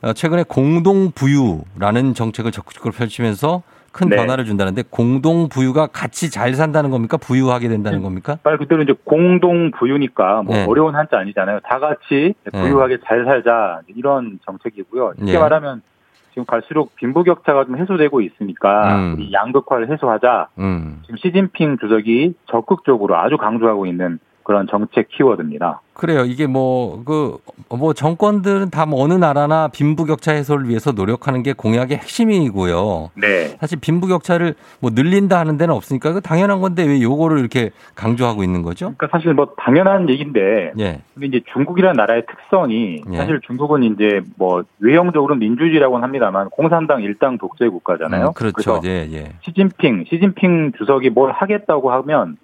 [0.00, 3.62] 어, 최근에 공동 부유라는 정책을 적극적으로 펼치면서
[3.98, 4.16] 큰 네.
[4.16, 7.16] 변화를 준다는데 공동 부유가 같이 잘 산다는 겁니까?
[7.16, 8.38] 부유하게 된다는 겁니까?
[8.44, 10.64] 말 그대로 이제 공동 부유니까 뭐 네.
[10.66, 11.58] 어려운 한자 아니잖아요.
[11.64, 15.14] 다 같이 부유하게 잘 살자 이런 정책이고요.
[15.18, 15.38] 쉽게 네.
[15.38, 15.82] 말하면
[16.30, 19.14] 지금 갈수록 빈부격차가 좀 해소되고 있으니까 음.
[19.14, 20.46] 우리 양극화를 해소하자.
[20.60, 21.00] 음.
[21.02, 25.82] 지금 시진핑 주석이 적극적으로 아주 강조하고 있는 그런 정책 키워드입니다.
[25.92, 26.24] 그래요.
[26.24, 27.36] 이게 뭐, 그,
[27.68, 33.10] 뭐 정권들은 다 뭐 어느 나라나 빈부격차 해소를 위해서 노력하는 게 공약의 핵심이고요.
[33.16, 33.48] 네.
[33.60, 38.62] 사실 빈부격차를 뭐 늘린다 하는 데는 없으니까 그 당연한 건데 왜 요거를 이렇게 강조하고 있는
[38.62, 38.94] 거죠?
[38.96, 41.02] 그러니까 사실 뭐 당연한 얘기인데 예.
[41.12, 43.16] 근데 이제 중국이라는 나라의 특성이 예.
[43.18, 48.28] 사실 중국은 이제 뭐 외형적으로 민주주의라고는 합니다만 공산당 일당 독재 국가잖아요.
[48.28, 48.80] 음, 그렇죠.
[48.86, 49.32] 예, 예.
[49.42, 52.38] 시진핑, 시진핑 주석이 뭘 하겠다고 하면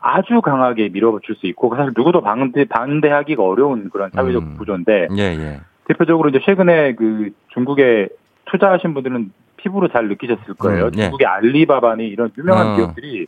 [0.00, 4.56] 아주 강하게 밀어붙일 수 있고 사실 누구도 반대, 반대하기가 어려운 그런 사회적 음.
[4.56, 5.60] 구조인데 예, 예.
[5.86, 8.08] 대표적으로 이제 최근에 그 중국에
[8.46, 10.86] 투자하신 분들은 피부로 잘 느끼셨을 거예요.
[10.86, 11.02] 음, 예.
[11.02, 12.76] 중국의 알리바바니 이런 유명한 어.
[12.76, 13.26] 기업들이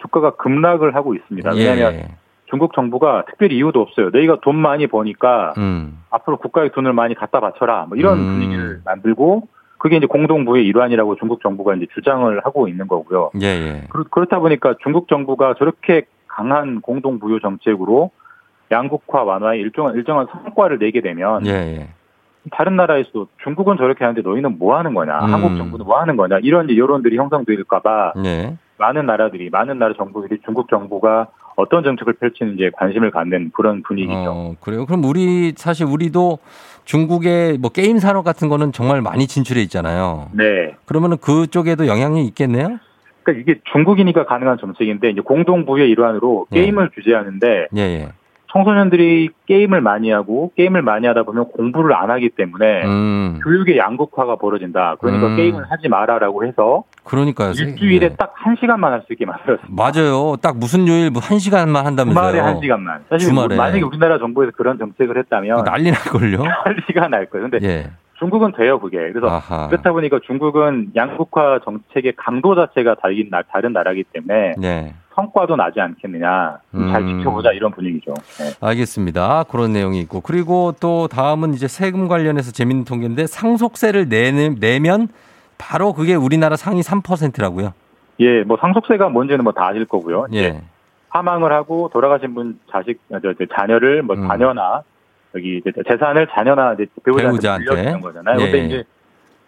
[0.00, 1.56] 주가가 급락을 하고 있습니다.
[1.56, 2.08] 예, 왜냐하면 예.
[2.46, 4.10] 중국 정부가 특별히 이유도 없어요.
[4.10, 6.02] 너희가 돈 많이 버니까 음.
[6.10, 7.86] 앞으로 국가에 돈을 많이 갖다 바쳐라.
[7.88, 8.24] 뭐 이런 음.
[8.24, 9.46] 분위기를 만들고
[9.80, 13.30] 그게 이제 공동부의 일환이라고 중국 정부가 이제 주장을 하고 있는 거고요.
[13.40, 13.82] 예, 예.
[13.88, 18.10] 그렇, 그렇다 보니까 중국 정부가 저렇게 강한 공동부유 정책으로
[18.70, 21.88] 양극화 완화에 일정한 일정한 성과를 내게 되면 예, 예.
[22.52, 25.18] 다른 나라에서도 중국은 저렇게 하는데 너희는 뭐 하는 거냐?
[25.18, 25.32] 음.
[25.32, 26.40] 한국 정부는 뭐 하는 거냐?
[26.42, 28.56] 이런 이제 여론들이 형성될까봐 예.
[28.76, 31.28] 많은 나라들이 많은 나라 정부들이 중국 정부가
[31.60, 34.14] 어떤 정책을 펼치는지에 관심을 갖는 그런 분위기죠.
[34.14, 34.86] 어, 그래요.
[34.86, 36.38] 그럼 우리 사실 우리도
[36.84, 40.30] 중국의 뭐 게임 산업 같은 거는 정말 많이 진출해 있잖아요.
[40.32, 40.74] 네.
[40.86, 42.78] 그러면은 그쪽에도 영향이 있겠네요?
[43.22, 46.60] 그러니까 이게 중국이니까 가능한 정책인데 이제 공동 부의 일환으로 예.
[46.60, 48.08] 게임을 규제하는데 예, 예.
[48.52, 53.40] 청소년들이 게임을 많이 하고 게임을 많이 하다 보면 공부를 안 하기 때문에 음.
[53.44, 54.96] 교육의 양극화가 벌어진다.
[55.00, 55.36] 그러니까 음.
[55.36, 57.52] 게임을 하지 마라라고 해서 그러니까요.
[57.52, 58.16] 일주일에 예.
[58.16, 59.66] 딱한 시간만 할 수 있게 만들었어요.
[59.70, 60.36] 맞아요.
[60.42, 62.26] 딱 무슨 요일 뭐한 시간만 한다면서요.
[62.32, 63.04] 주말에 한 시간만.
[63.08, 63.56] 사실 주말에.
[63.56, 66.42] 만약에 우리나라 정부에서 그런 정책을 했다면 난리 날 걸요?
[66.44, 67.48] 난리가 날 거예요.
[67.48, 67.90] 근데 예.
[68.18, 68.98] 중국은 돼요, 그게.
[69.12, 69.68] 그래서 아하.
[69.68, 74.92] 그렇다 보니까 중국은 양극화 정책의 강도 자체가 다른, 나- 다른 나라이기 때문에 네.
[75.20, 76.58] 성과도 나지 않겠느냐.
[76.72, 77.18] 좀잘 음.
[77.18, 78.14] 지켜보자 이런 분위기죠.
[78.38, 78.52] 네.
[78.60, 79.44] 알겠습니다.
[79.44, 80.20] 그런 내용이 있고.
[80.20, 85.08] 그리고 또 다음은 이제 세금 관련해서 재밌는 통계인데 상속세를 내는, 내면
[85.58, 87.74] 바로 그게 우리나라 상위 3%라고요.
[88.20, 90.26] 예, 뭐 상속세가 뭔지는 뭐 다 아실 거고요.
[90.34, 90.62] 예.
[91.12, 94.82] 사망을 하고 돌아가신 분 자식, 저, 저, 자녀를 뭐 자녀나
[95.34, 97.64] 여기 이제 재산을 자녀나 이제 배우자한테 배우자한테.
[97.70, 98.40] 물려주는 거잖아요.
[98.40, 98.44] 예.
[98.44, 98.84] 근데 이제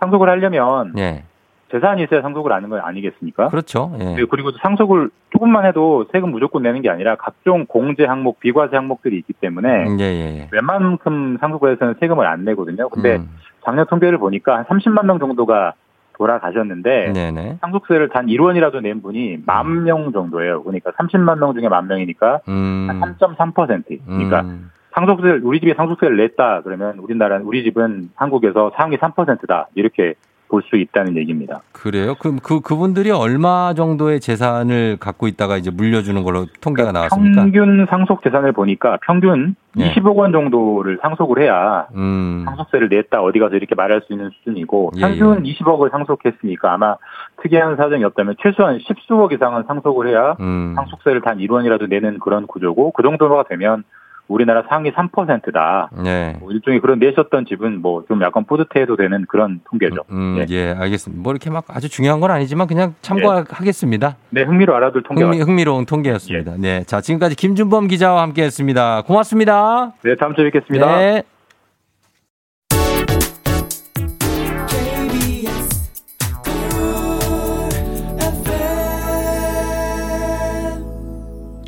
[0.00, 1.24] 상속을 하려면 예.
[1.72, 3.48] 재산이 있어야 상속을 하는 거 아니겠습니까?
[3.48, 3.92] 그렇죠.
[3.98, 4.14] 예.
[4.14, 9.16] 그리고- 그리고 상속을 조금만 해도 세금 무조건 내는 게 아니라 각종 공제 항목, 비과세 항목들이
[9.18, 10.48] 있기 때문에 예, 예, 예.
[10.52, 12.88] 웬만큼 상속에서는 세금을 안 내거든요.
[12.90, 13.30] 근데 음.
[13.64, 15.72] 작년 통계를 보니까 한 30만 명 정도가
[16.18, 17.58] 돌아가셨는데 네네.
[17.62, 20.62] 상속세를 단 1원이라도 낸 분이 만 명 정도예요.
[20.62, 22.86] 그러니까 30만 명 중에 만 명이니까 음.
[22.90, 23.98] 한 3.3%.
[24.06, 24.44] 그러니까
[24.94, 30.14] 상속세를 우리 집이 상속세를 냈다 그러면 우리나라 우리 집은 한국에서 상위 3%다 이렇게
[30.52, 31.62] 볼 수 있다는 얘기입니다.
[31.72, 32.14] 그래요?
[32.18, 37.42] 그럼 그, 그분들이 얼마 정도의 재산을 갖고 있다가 이제 물려주는 걸로 통계가 나왔습니까?
[37.42, 39.90] 평균 상속 재산을 보니까 평균 예.
[39.94, 42.42] 20억 원 정도를 상속을 해야 음.
[42.44, 46.96] 상속세를 냈다 어디 가서 이렇게 말할 수 있는 수준이고 예, 평균 20억을 상속했으니까 아마
[47.42, 50.74] 특이한 사정이 없다면 최소한 10수억 이상은 상속을 해야 음.
[50.76, 53.84] 상속세를 단 1원이라도 내는 그런 구조고 그 정도가 되면
[54.32, 55.90] 우리나라 상위 3%다.
[56.02, 56.36] 네.
[56.40, 60.02] 뭐 일종의 그런 내셨던 집은 뭐 좀 약간 뿌듯해도 되는 그런 통계죠.
[60.10, 60.74] 음, 예.
[60.78, 61.22] 알겠습니다.
[61.22, 64.16] 뭐 이렇게 막 아주 중요한 건 아니지만 그냥 참고하겠습니다.
[64.30, 66.54] 네, 흥미로 알아둘 통계가 흥미, 흥미로운 통계였습니다.
[66.58, 66.82] 네.
[66.84, 69.02] 자, 지금까지 김준범 기자와 함께 했습니다.
[69.02, 69.92] 고맙습니다.
[70.02, 70.96] 네, 다음 주에 뵙겠습니다.
[70.98, 71.22] 네.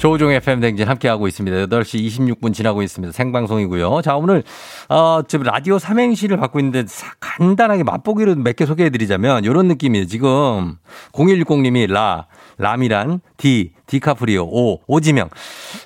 [0.04, 1.56] 조우종 FM 댕진 함께하고 있습니다.
[1.64, 2.06] 8시
[2.38, 3.10] 26분 지나고 있습니다.
[3.10, 4.02] 생방송이고요.
[4.02, 4.42] 자, 오늘,
[4.90, 10.04] 어, 지금 라디오 삼행시를 받고 있는데 사- 간단하게 맛보기로 몇 개 소개해 드리자면 이런 느낌이에요.
[10.06, 10.76] 지금
[11.12, 12.26] 0160님이 라,
[12.58, 15.30] 라미란, 디, 디카프리오, 오, 오지명.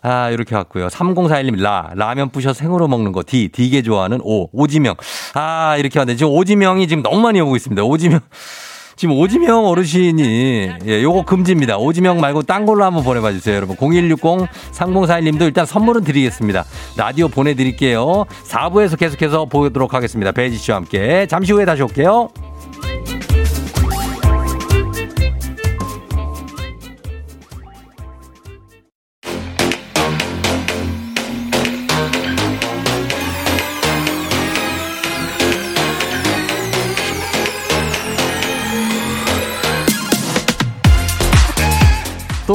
[0.02, 0.88] 아, 이렇게 왔고요.
[0.88, 4.96] 3041님 라, 라면 부셔 생으로 먹는 거, 디, 디게 좋아하는 오, 오지명.
[5.34, 7.84] 아, 이렇게 왔는데 지금 오지명이 지금 너무 많이 오고 있습니다.
[7.84, 8.18] 오지명.
[8.98, 11.78] 지금 오지명 어르신이 예, 요거 금지입니다.
[11.78, 13.76] 오지명 말고 딴 걸로 한번 보내봐 주세요, 여러분.
[13.80, 14.18] 0160
[14.72, 16.64] 3041님도 일단 선물은 드리겠습니다.
[16.96, 18.24] 라디오 보내드릴게요.
[18.42, 20.32] 4부에서 계속해서 보도록 하겠습니다.
[20.32, 22.30] 배지 씨와 함께 잠시 후에 다시 올게요.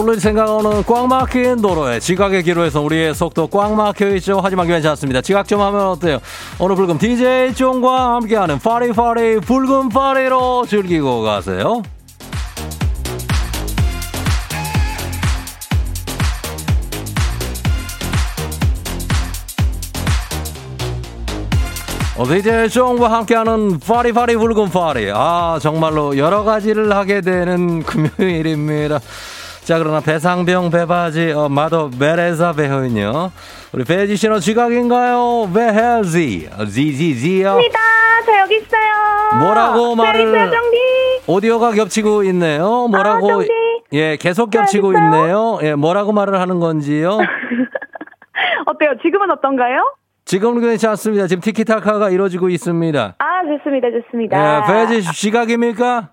[0.05, 4.41] 돌릴 생각 없는 꽉 막힌 도로에 지각의 기로에서 우리의 속도 꽉 막혀 있죠.
[4.43, 5.21] 하지만 괜찮습니다.
[5.21, 6.19] 지각 좀 하면 어때요?
[6.59, 11.83] 오늘 불금 DJ 쫑과 함께하는 파리파리 붉은 파리로 즐기고 가세요.
[22.17, 25.09] 어, DJ 쫑과 함께하는 파리파리 붉은 파리.
[25.13, 28.99] 아, 정말로 여러 가지를 하게 되는 금요일입니다.
[29.65, 33.31] 자, 그러나 배상병 배바지, 어, 마더 베레사 배우는요.
[33.71, 35.49] 우리 배지 씨는 지각인가요?
[35.53, 36.49] 베헤지.
[36.69, 37.51] 지지지요.
[37.59, 37.79] 입니다.
[38.25, 39.39] 저 여기 있어요.
[39.39, 40.31] 뭐라고 말을.
[40.31, 40.77] 베리스 정디.
[41.27, 42.87] 오디오가 겹치고 있네요.
[42.89, 43.27] 뭐라고.
[43.27, 43.49] 정디.
[43.93, 45.59] 예, 계속 겹치고 있네요.
[45.63, 47.19] 예, 뭐라고 말을 하는 건지요?
[48.65, 48.91] 어때요?
[49.01, 49.95] 지금은 어떤가요?
[50.25, 51.27] 지금은 괜찮습니다.
[51.27, 53.15] 지금 티키타카가 이루어지고 있습니다.
[53.17, 53.25] 아,
[53.57, 53.87] 좋습니다.
[53.91, 54.37] 좋습니다.
[54.67, 56.09] 예, 배지 씨 지각입니까?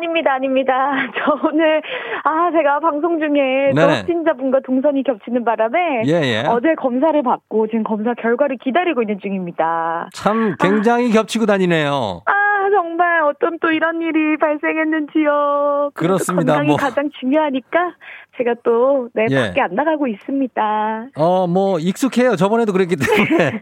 [0.00, 0.32] 아, 아닙니다.
[0.32, 0.72] 아닙니다.
[1.18, 1.82] 저 오늘,
[2.24, 3.82] 아, 제가 방송 중에 또.
[3.82, 6.44] 확진자분과 동선이 겹치는 바람에 예, 예.
[6.46, 10.08] 어제 검사를 받고 지금 검사 결과를 기다리고 있는 중입니다.
[10.14, 12.22] 참 굉장히 겹치고 다니네요.
[12.24, 15.90] 아, 정말 어쩜 또 이런 일이 발생했는지요.
[15.94, 16.54] 그렇습니다.
[16.54, 16.76] 건강이 뭐.
[16.76, 17.94] 가장 중요하니까
[18.38, 19.48] 제가 또, 네, 예.
[19.48, 21.08] 밖에 안 나가고 있습니다.
[21.16, 22.36] 어, 뭐, 익숙해요.
[22.36, 23.60] 저번에도 그랬기 때문에.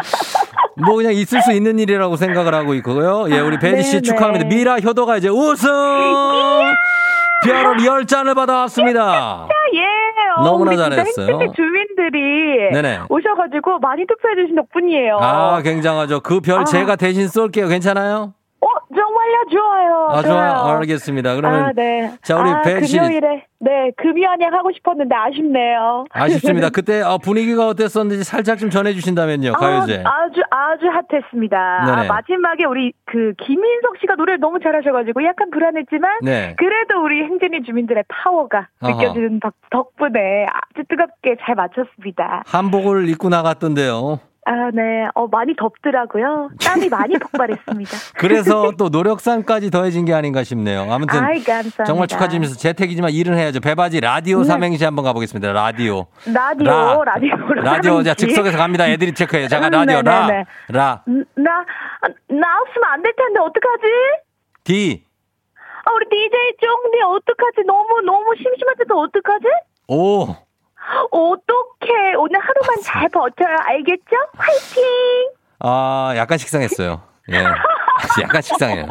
[0.84, 3.26] 뭐, 그냥 있을 수 있는 일이라고 생각을 하고 있고요.
[3.30, 4.02] 예, 우리 배지 씨 네네.
[4.02, 4.46] 축하합니다.
[4.46, 5.70] 미라 효도가 이제 우승!
[7.44, 9.48] 별을 열 잔을 받아왔습니다.
[9.74, 9.80] 예.
[10.36, 11.38] 어, 너무나 잘했어요.
[11.54, 13.00] 주민들이 네네.
[13.08, 15.16] 오셔가지고 많이 투표해주신 덕분이에요.
[15.20, 16.20] 아, 굉장하죠.
[16.20, 16.64] 그별 아.
[16.64, 17.68] 제가 대신 쏠게요.
[17.68, 18.34] 괜찮아요?
[19.50, 20.06] 좋아요.
[20.10, 20.78] 아, 좋아요.
[20.78, 21.36] 알겠습니다.
[21.36, 21.64] 그러면.
[21.64, 22.12] 아, 네.
[22.22, 22.98] 자, 우리 아, 배 씨.
[22.98, 26.04] 금요일에, 네, 금요한양 하고 싶었는데 아쉽네요.
[26.10, 26.70] 아쉽습니다.
[26.74, 29.52] 그때 어, 분위기가 어땠었는지 살짝 좀 전해주신다면요.
[29.52, 30.02] 가요제.
[30.04, 31.56] 아, 아주, 아주 핫했습니다.
[31.58, 36.54] 아, 마지막에 우리 그 김인석 씨가 노래를 너무 잘하셔가지고 약간 불안했지만, 네.
[36.58, 38.92] 그래도 우리 행진이 주민들의 파워가 어허.
[38.96, 42.44] 느껴지는 덕, 덕분에 아주 뜨겁게 잘 맞췄습니다.
[42.46, 44.20] 한복을 입고 나갔던데요.
[44.46, 45.06] 아, 네.
[45.14, 46.50] 어, 많이 덥더라고요.
[46.64, 47.90] 땀이 많이 폭발했습니다.
[48.18, 50.86] 그래서 또 노력산까지 더해진 게 아닌가 싶네요.
[50.90, 51.84] 아무튼 아이, 감사합니다.
[51.84, 53.60] 정말 축하드리면서 재택이지만 일은 해야죠.
[53.60, 54.44] 배바지 라디오 네.
[54.44, 55.52] 삼행시 한번 가보겠습니다.
[55.52, 56.06] 라디오.
[56.32, 57.02] 라디오, 라.
[57.04, 57.36] 라디오.
[57.62, 58.14] 라디오 자 라디오.
[58.14, 58.88] 즉석에서 갑니다.
[58.88, 59.48] 애들이 체크해요.
[59.48, 60.26] 잠깐 음, 라디오 라.
[60.26, 60.44] 네네네.
[60.68, 61.02] 라.
[61.06, 61.50] 음, 나,
[62.00, 63.86] 아, 나 없으면 안 될 텐데, 어떡하지?
[64.64, 65.04] 디.
[65.84, 66.30] 아, 우리 DJ
[66.60, 67.66] 쫑디 어떡하지?
[67.66, 69.44] 너무, 너무 심심할 때도 어떡하지?
[69.88, 70.34] 오.
[71.10, 72.14] 어떡해.
[72.18, 73.56] 오늘 하루만 잘 버텨요.
[73.66, 74.16] 알겠죠?
[74.36, 74.84] 화이팅!
[75.60, 77.00] 아, 약간 식상했어요.
[77.32, 77.44] 예.
[78.22, 78.86] 약간 식상해요.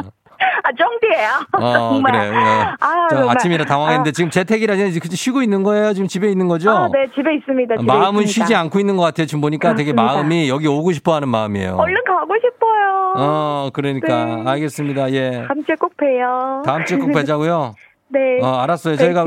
[0.62, 2.12] 아, 쫑디예요 어, 정말.
[2.12, 2.32] 그래요.
[2.34, 2.64] 예.
[2.80, 3.30] 아.
[3.30, 4.74] 아침이라 당황했는데 아, 지금 재택이라
[5.10, 5.92] 쉬고 있는 거예요?
[5.92, 6.70] 지금 집에 있는 거죠?
[6.70, 7.76] 아, 네, 집에 있습니다.
[7.76, 8.46] 집에 마음은 있습니다.
[8.46, 9.26] 쉬지 않고 있는 것 같아요.
[9.26, 10.02] 지금 보니까 되게 그렇습니다.
[10.22, 11.76] 마음이 여기 오고 싶어 하는 마음이에요.
[11.76, 13.14] 얼른 가고 싶어요.
[13.16, 14.24] 어, 그러니까.
[14.24, 14.50] 네.
[14.50, 15.10] 알겠습니다.
[15.12, 15.44] 예.
[15.48, 16.62] 다음 주에 꼭 봬요.
[16.64, 17.74] 다음 주에 꼭 뵈자고요.
[18.12, 18.40] 네.
[18.42, 18.96] 어, 알았어요.
[18.96, 19.24] 뵐 저희가.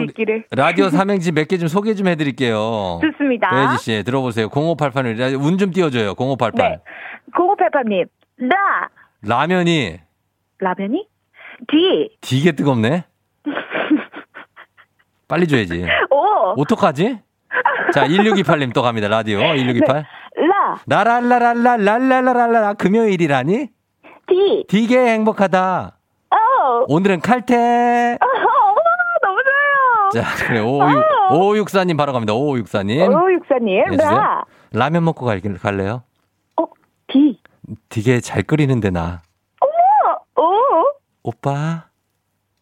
[0.51, 2.99] 라디오 삼행시 몇 개 좀 소개 좀 해드릴게요.
[3.01, 3.49] 좋습니다.
[3.49, 4.49] 배혜지 씨, 들어보세요.
[4.49, 6.13] 0588님, 운 좀 띄워줘요.
[6.17, 6.69] 0588.
[6.69, 6.79] 네.
[7.33, 8.07] 0588님,
[8.49, 8.89] 라,
[9.21, 9.99] 라면이
[10.59, 11.07] 라면이?
[11.71, 13.05] D, 되게 뜨겁네?
[15.27, 15.85] 빨리 줘야지.
[16.09, 17.19] O, 어떡하지?
[17.93, 19.07] 자, 1628님 또 갑니다.
[19.07, 19.39] 라디오.
[19.39, 20.05] 1628.
[20.35, 23.69] 라, 라랄라랄라랄랄라랄라 금요일이라니?
[24.27, 25.97] D, 되게 행복하다.
[26.31, 26.85] O.
[26.87, 28.17] 오늘은 칼퇴.
[28.19, 28.32] 좋아요.
[30.13, 30.59] 자, 그래.
[30.59, 32.33] 56, 5564님 바로 갑니다.
[32.33, 33.13] 5564님.
[33.13, 34.09] 오, 육사님, 해주세요.
[34.11, 36.03] 라, 라면 먹고 갈, 갈래요?
[37.07, 37.39] D,
[37.89, 39.21] 되게 잘 끓이는데 나.
[39.59, 40.85] 어머, O.
[41.23, 41.85] 오빠.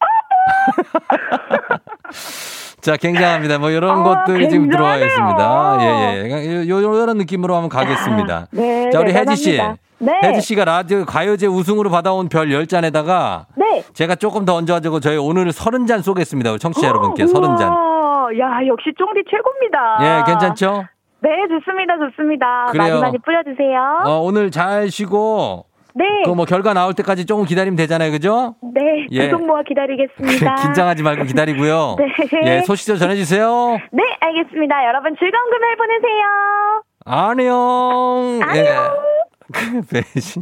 [2.82, 3.58] 자, 굉장합니다.
[3.58, 4.96] 뭐, 이런 아, 것들이 지금 들어와.
[4.96, 5.78] 있습니다.
[5.80, 6.24] 예,
[6.64, 6.68] 예.
[6.68, 8.48] 요, 요, 런 느낌으로 한번 가겠습니다.
[8.50, 9.60] 네, 자, 우리 혜지 씨.
[9.98, 10.20] 네.
[10.24, 13.84] 혜지 씨가 라디오 가요제 우승으로 받아온 별 10잔에다가 네.
[13.94, 16.50] 제가 조금 더 얹어가지고 저희 오늘 30잔 쏘겠습니다.
[16.50, 17.60] 우리 청취자 여러분께 30잔.
[17.70, 19.98] 우와, 야, 역시 쫑디 최고입니다.
[20.02, 20.84] 예, 괜찮죠?
[21.20, 22.66] 네, 좋습니다, 좋습니다.
[22.72, 22.94] 그래요.
[22.98, 24.00] 많이 많이 뿌려주세요.
[24.06, 26.04] 어, 오늘 잘 쉬고 네.
[26.24, 28.10] 그 뭐 결과 나올 때까지 조금 기다리면 되잖아요.
[28.10, 28.54] 그죠?
[28.62, 29.28] 네, 예.
[29.28, 30.54] 구독 모아 기다리겠습니다.
[30.62, 31.96] 긴장하지 말고 기다리고요.
[32.44, 32.56] 네.
[32.58, 33.78] 예, 소식 좀 전해주세요.
[33.92, 34.86] 네, 알겠습니다.
[34.86, 36.82] 여러분 즐거운 금요일 보내세요.
[37.04, 38.40] 안녕.
[38.42, 38.64] 안녕.
[38.64, 38.72] 예.
[39.90, 40.40] 배지 씨.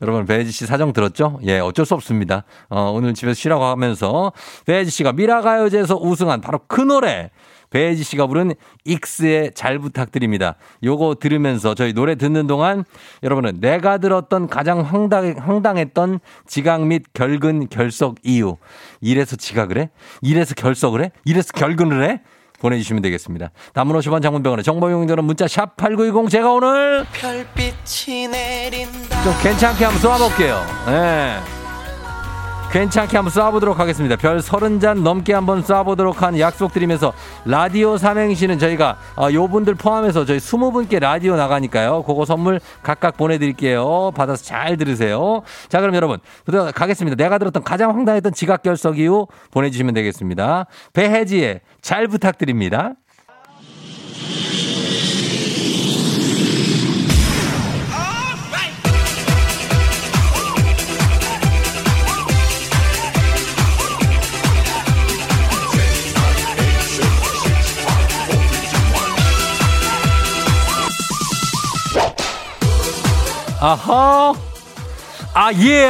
[0.00, 1.38] 여러분, 배지 씨 사정 들었죠?
[1.42, 2.44] 예, 어쩔 수 없습니다.
[2.70, 4.32] 어, 오늘 집에서 쉬라고 하면서
[4.66, 7.30] 배지 씨가 미라가요제에서 우승한 바로 그 노래.
[7.70, 8.52] 배지 씨가 부른
[8.84, 10.54] 익스의 잘 부탁드립니다.
[10.82, 12.84] 요거 들으면서 저희 노래 듣는 동안
[13.22, 18.56] 여러분은 내가 들었던 가장 황당, 황당했던 지각 및 결근 결석 이유.
[19.00, 19.90] 이래서 지각을 해?
[20.22, 21.12] 이래서 결석을 해?
[21.24, 22.20] 이래서 결근을 해?
[22.60, 23.50] 보내주시면 되겠습니다.
[23.72, 29.22] 단문 50원 장문병원에 정보용들은 문자 샵 8910 제가 오늘 별빛이 내린다.
[29.22, 30.60] 좀 괜찮게 한번 쏴볼게요.
[30.88, 31.57] 예.
[32.70, 34.14] 괜찮게 한번 쏴보도록 하겠습니다.
[34.16, 37.14] 별 30잔 넘게 한번 쏴보도록 한 약속드리면서
[37.46, 42.02] 라디오 삼행시는 저희가 어, 요 분들 포함해서 저희 20분께 라디오 나가니까요.
[42.02, 44.12] 그거 선물 각각 보내드릴게요.
[44.14, 45.40] 받아서 잘 들으세요.
[45.70, 46.18] 자, 그럼 여러분,
[46.74, 47.16] 가겠습니다.
[47.16, 50.66] 내가 들었던 가장 황당했던 지각 결석 이후 보내주시면 되겠습니다.
[50.92, 52.92] 배혜지의 잘 부탁드립니다.
[73.60, 74.34] 아하.
[75.34, 75.88] 아, 예.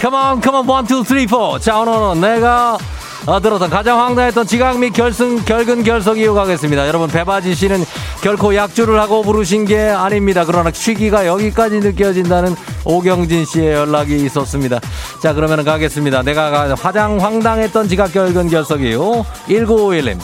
[0.00, 1.58] Come on, come on, one, two, three, four.
[1.58, 2.78] 자, 오늘은 내가
[3.28, 6.88] 어, 들었던 가장 황당했던 지각 및 결승, 결근 결석 이유 가겠습니다.
[6.88, 7.84] 여러분, 배바지 씨는
[8.22, 10.44] 결코 약주를 하고 부르신 게 아닙니다.
[10.46, 12.56] 그러나 취기가 여기까지 느껴진다는
[12.86, 14.80] 오경진 씨의 연락이 있었습니다.
[15.22, 16.22] 자, 그러면 가겠습니다.
[16.22, 19.22] 내가 가- 가장 황당했던 지각 결근 결석 이유.
[19.46, 20.18] 1951님.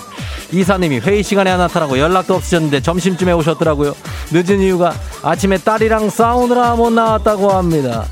[0.52, 3.94] 이사님이 회의 시간에 안 나타나고 연락도 없으셨는데 점심쯤에 오셨더라고요.
[4.30, 8.06] 늦은 이유가 아침에 딸이랑 싸우느라 못 나왔다고 합니다.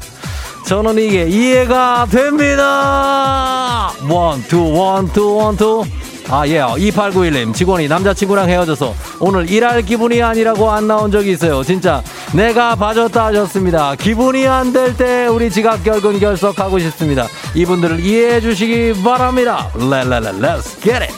[0.65, 3.91] 저는 이게 이해가 됩니다.
[4.09, 5.85] one, two, one, two, one, two.
[6.31, 6.61] 아, 예.
[6.61, 11.63] 2891님, 직원이 남자친구랑 헤어져서 오늘 일할 기분이 아니라고 안 나온 적이 있어요.
[11.63, 12.03] 진짜
[12.33, 13.95] 내가 봐줬다 하셨습니다.
[13.97, 17.27] 기분이 안 될 때 우리 지각 결근 결석하고 싶습니다.
[17.55, 19.69] 이분들을 이해해 주시기 바랍니다.
[19.75, 21.13] 랄랄라, let's get it.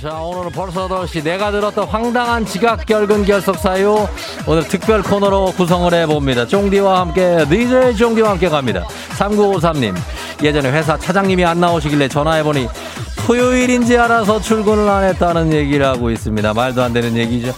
[0.00, 1.22] 자, 오늘은 벌써 8시.
[1.22, 4.08] 내가 들었던 황당한 지각 결근 결석 사유.
[4.46, 6.46] 오늘 특별 코너로 구성을 해봅니다.
[6.46, 8.86] 쫑디와 함께, DJ 쫑디와 함께 갑니다.
[9.18, 9.94] 3953님.
[10.42, 12.66] 예전에 회사 차장님이 안 나오시길래 전화해보니
[13.26, 16.54] 토요일인지 알아서 출근을 안 했다는 얘기를 하고 있습니다.
[16.54, 17.52] 말도 안 되는 얘기죠.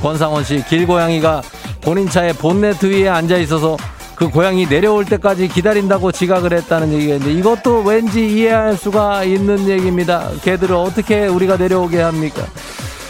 [0.00, 1.42] 권상원 씨, 길고양이가
[1.82, 3.76] 본인 차에 본네트 위에 앉아 있어서
[4.22, 10.30] 그 고양이 내려올 때까지 기다린다고 지각을 했다는 얘기가 있는데 이것도 왠지 이해할 수가 있는 얘기입니다.
[10.44, 12.46] 개들을 어떻게 우리가 내려오게 합니까?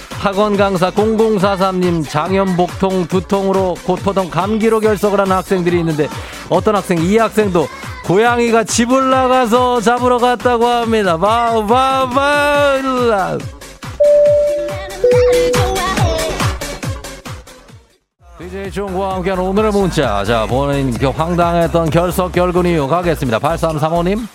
[0.08, 6.08] 학원 강사 0043님 장염복통 두통으로 고토동 감기로 결석을 하는 학생들이 있는데
[6.48, 7.68] 어떤 학생 이 학생도
[8.06, 11.18] 고양이가 집을 나가서 잡으러 갔다고 합니다.
[11.18, 13.38] 바우 바우 바우
[18.43, 20.24] DJ 중과 함께하는 오늘의 문자.
[20.24, 23.38] 자, 본인 그 황당했던 결석 결근 이유 가겠습니다.
[23.38, 24.26] 8335님.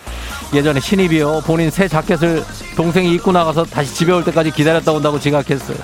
[0.53, 1.41] 예전에 신입이요.
[1.45, 2.41] 본인 새 자켓을
[2.77, 5.77] 동생이 입고 나가서 다시 집에 올 때까지 기다렸다 온다고 지각했어요.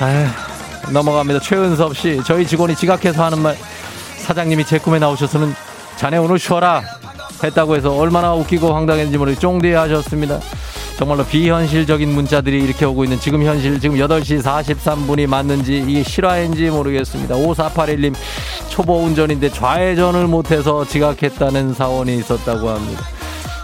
[0.00, 1.40] 아휴, 넘어갑니다.
[1.40, 2.20] 최은섭 씨.
[2.26, 3.56] 저희 직원이 지각해서 하는 말.
[4.18, 5.54] 사장님이 제 꿈에 나오셔서는
[5.96, 6.82] 자네 오늘 쉬어라.
[7.42, 10.40] 했다고 해서 얼마나 웃기고 황당했는지 모르게 쫑디 하셨습니다.
[10.98, 17.34] 정말로 비현실적인 문자들이 이렇게 오고 있는 지금 현실 지금 8시 43분이 맞는지 이게 실화인지 모르겠습니다.
[17.34, 18.14] 5481님
[18.70, 23.02] 초보 운전인데 좌회전을 못해서 지각했다는 사원이 있었다고 합니다.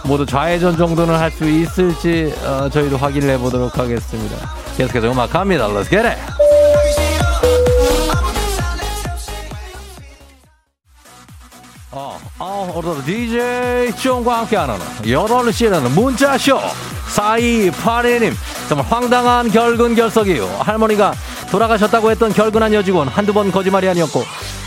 [0.05, 4.35] 모두 좌회전 정도는 할 수 있을지 어, 저희도 확인을 해보도록 하겠습니다.
[4.77, 5.67] 계속해서 음악 갑니다.
[5.67, 6.52] Let's get it!
[12.39, 16.59] 어, 어, 오늘 DJ 쫑과 함께하는 8시에는 문자쇼.
[17.13, 18.33] 4282님
[18.67, 20.47] 정말 황당한 결근 결석이에요.
[20.61, 21.13] 할머니가
[21.51, 24.23] 돌아가셨다고 했던 결근한 여직원 한두 번 거짓말이 아니었고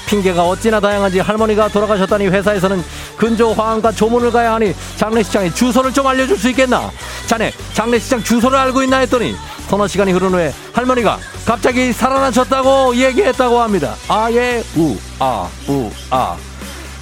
[0.06, 2.84] 핑계가 어찌나 다양한지 할머니가 돌아가셨다니 회사에서는
[3.16, 6.88] 근조 화환과 조문을 가야 하니 장례식장에 주소를 좀 알려줄 수 있겠나?
[7.26, 9.34] 자네 장례식장 주소를 알고 있나 했더니
[9.68, 13.96] 서너 시간이 흐른 후에 할머니가 갑자기 살아나셨다고 얘기했다고 합니다.
[14.08, 16.36] 아예 우아 우아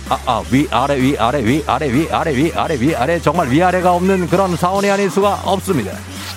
[0.09, 3.51] 아, 아, 위, 아래, 위, 아래, 위, 아래, 위, 아래, 위, 아래, 위, 아래, 정말
[3.51, 5.93] 위아래가 없는 그런 사원이 아닐 수가 없습니다.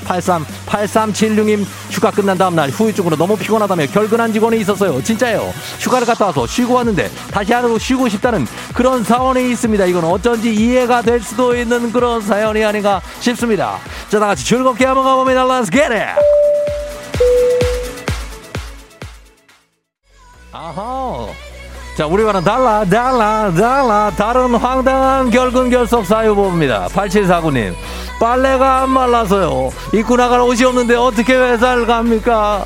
[0.05, 5.03] 83, 8376님 휴가 끝난 다음 날 후유증으로 너무 피곤하다며 결근한 직원이 있었어요.
[5.03, 5.53] 진짜예요.
[5.80, 9.86] 휴가를 갔다 와서 쉬고 왔는데 다시 하루 쉬고 싶다는 그런 사원이 있습니다.
[9.86, 13.80] 이건 어쩐지 이해가 될 수도 있는 그런 사연이 아닌가 싶습니다.
[14.07, 15.45] 자, 다 같이 즐겁게 한번 가봅니다.
[15.45, 16.22] Let's get it!
[20.53, 21.28] 아하.
[21.97, 24.11] 자, 우리와는 달라, 달라, 달라.
[24.15, 26.87] 다른 황당한 결근 결석 사유 봅니다.
[26.91, 27.73] 8749님.
[28.19, 29.71] 빨래가 안 말라서요.
[29.95, 32.63] 입고 나갈 옷이 없는데 어떻게 회사를 갑니까?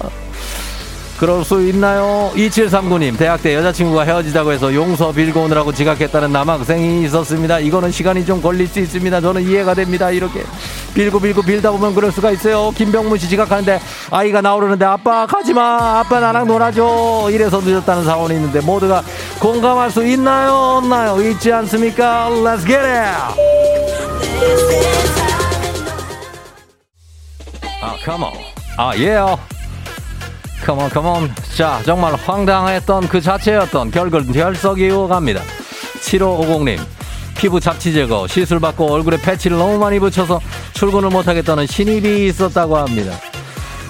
[1.21, 2.31] 그럴 수 있나요?
[2.33, 7.59] 2739님, 대학 때 여자친구가 헤어지자고 해서 용서 빌고 오느라고 지각했다는 남학생이 있었습니다.
[7.59, 9.21] 이거는 시간이 좀 걸릴 수 있습니다.
[9.21, 10.09] 저는 이해가 됩니다.
[10.09, 10.43] 이렇게
[10.95, 12.71] 빌고 빌고 빌다 보면 그럴 수가 있어요.
[12.71, 15.99] 김병문 씨 지각하는데 아이가 나오려는데 아빠 가지 마.
[15.99, 17.29] 아빠 나랑 놀아줘.
[17.31, 19.03] 이래서 늦었다는 사원이 있는데 모두가
[19.39, 20.53] 공감할 수 있나요?
[20.79, 21.21] 없나요?
[21.21, 22.29] 있지 않습니까?
[22.31, 23.15] Let's get it!
[27.83, 28.33] 아, come on.
[28.75, 29.37] 아, yeah.
[30.75, 35.41] 컴온 컴온 자 정말 황당했던 그 자체였던 결근 결석 이후 갑니다.
[36.01, 36.79] 7550님
[37.37, 40.39] 피부 잡티 제거 시술 받고 얼굴에 패치를 너무 많이 붙여서
[40.73, 43.13] 출근을 못하겠다는 신입이 있었다고 합니다.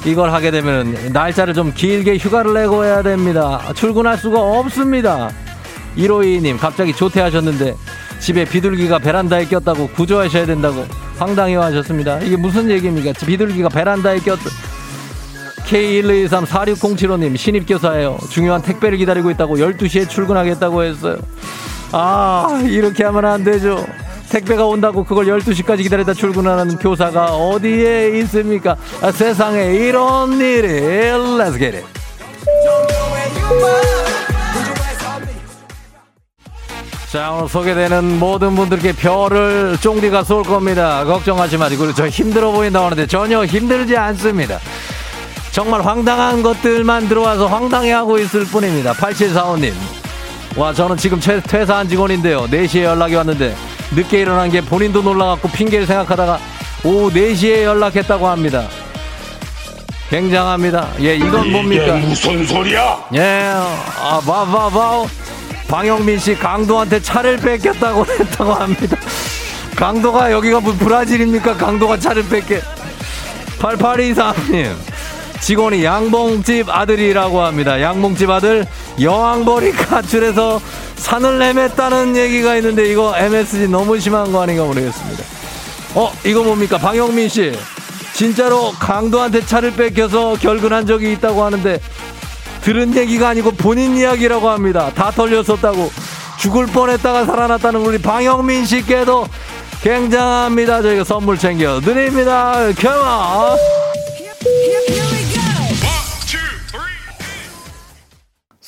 [0.05, 3.61] 이걸 하게 되면 날짜를 좀 길게 휴가를 내고 해야 됩니다.
[3.75, 5.29] 출근할 수가 없습니다.
[5.95, 7.75] 152님 갑자기 조퇴하셨는데
[8.19, 10.85] 집에 비둘기가 베란다에 꼈다고 구조하셔야 된다고
[11.17, 12.19] 황당해 하셨습니다.
[12.19, 13.13] 이게 무슨 얘기입니까?
[13.25, 14.37] 비둘기가 베란다에 꼈
[15.71, 18.17] 다 K1234607호님 신입교사예요.
[18.29, 21.17] 중요한 택배를 기다리고 있다고 12시에 출근하겠다고 했어요.
[21.93, 23.85] 아 이렇게 하면 안 되죠.
[24.29, 28.75] 택배가 온다고 그걸 12시까지 기다리다 출근하는 교사가 어디에 있습니까?
[29.01, 31.85] 아, 세상에 이런 일이 Let's get it.
[37.11, 41.03] 자 오늘 소개되는 모든 분들께 별을 쫑디가 쏠 겁니다.
[41.05, 44.59] 걱정하지 마시고 저 힘들어 보인다고 하는데 전혀 힘들지 않습니다.
[45.51, 48.93] 정말 황당한 것들만 들어와서 황당해하고 있을 뿐입니다.
[48.93, 49.73] 8745님.
[50.55, 52.47] 와, 저는 지금 퇴, 퇴사한 직원인데요.
[52.47, 53.55] 4시에 연락이 왔는데
[53.93, 56.39] 늦게 일어난 게 본인도 놀라갖고 핑계를 생각하다가
[56.83, 58.67] 오후 4시에 연락했다고 합니다.
[60.09, 60.89] 굉장합니다.
[61.01, 61.95] 예, 이건 뭡니까?
[61.95, 62.97] 무슨 소리야?
[63.15, 65.05] 예, 아, 봐봐봐.
[65.69, 68.97] 방영민 씨 강도한테 차를 뺏겼다고 했다고 합니다.
[69.75, 71.55] 강도가 여기가 뭐 브라질입니까?
[71.55, 72.61] 강도가 차를 뺏게.
[73.59, 74.90] 8823님.
[75.41, 77.81] 직원이 양봉집 아들이라고 합니다.
[77.81, 78.65] 양봉집 아들
[79.01, 80.61] 여왕벌이 가출해서
[80.95, 85.23] 산을 헤맸다는 얘기가 있는데 이거 MSG 너무 심한 거 아닌가 모르겠습니다.
[85.95, 87.57] 어 이거 뭡니까 방영민 씨
[88.13, 91.79] 진짜로 강도한테 차를 뺏겨서 결근한 적이 있다고 하는데
[92.61, 94.91] 들은 얘기가 아니고 본인 이야기라고 합니다.
[94.93, 95.91] 다 털렸었다고
[96.37, 99.27] 죽을 뻔했다가 살아났다는 우리 방영민 씨께도
[99.81, 100.83] 굉장합니다.
[100.83, 102.53] 저희가 선물 챙겨 드립니다.
[102.79, 103.57] 컴온.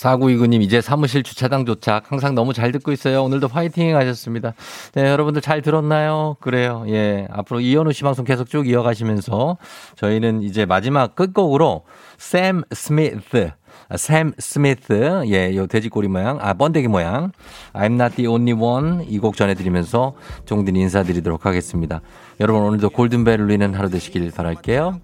[0.04, 2.12] 4929님, 이제 사무실 주차장 도착.
[2.12, 3.24] 항상 너무 잘 듣고 있어요.
[3.24, 4.54] 오늘도 화이팅 하셨습니다.
[4.96, 6.36] 네, 여러분들 잘 들었나요?
[6.42, 6.84] 그래요.
[6.90, 7.26] 예.
[7.32, 9.58] 앞으로 이현우 씨 방송 계속 쭉 이어가시면서
[9.96, 11.84] 저희는 이제 마지막 끝곡으로
[12.18, 13.52] 샘 스미스.
[13.90, 17.32] 아, 샘 스미스, 예, 요 돼지꼬리 모양, 아, 번데기 모양,
[17.74, 20.14] I'm not the only one, 이 곡 전해드리면서
[20.46, 22.02] 종든 인사드리도록 하겠습니다.
[22.40, 25.00] 여러분, 오늘도 골든벨 울리는 하루 되시길 바랄게요.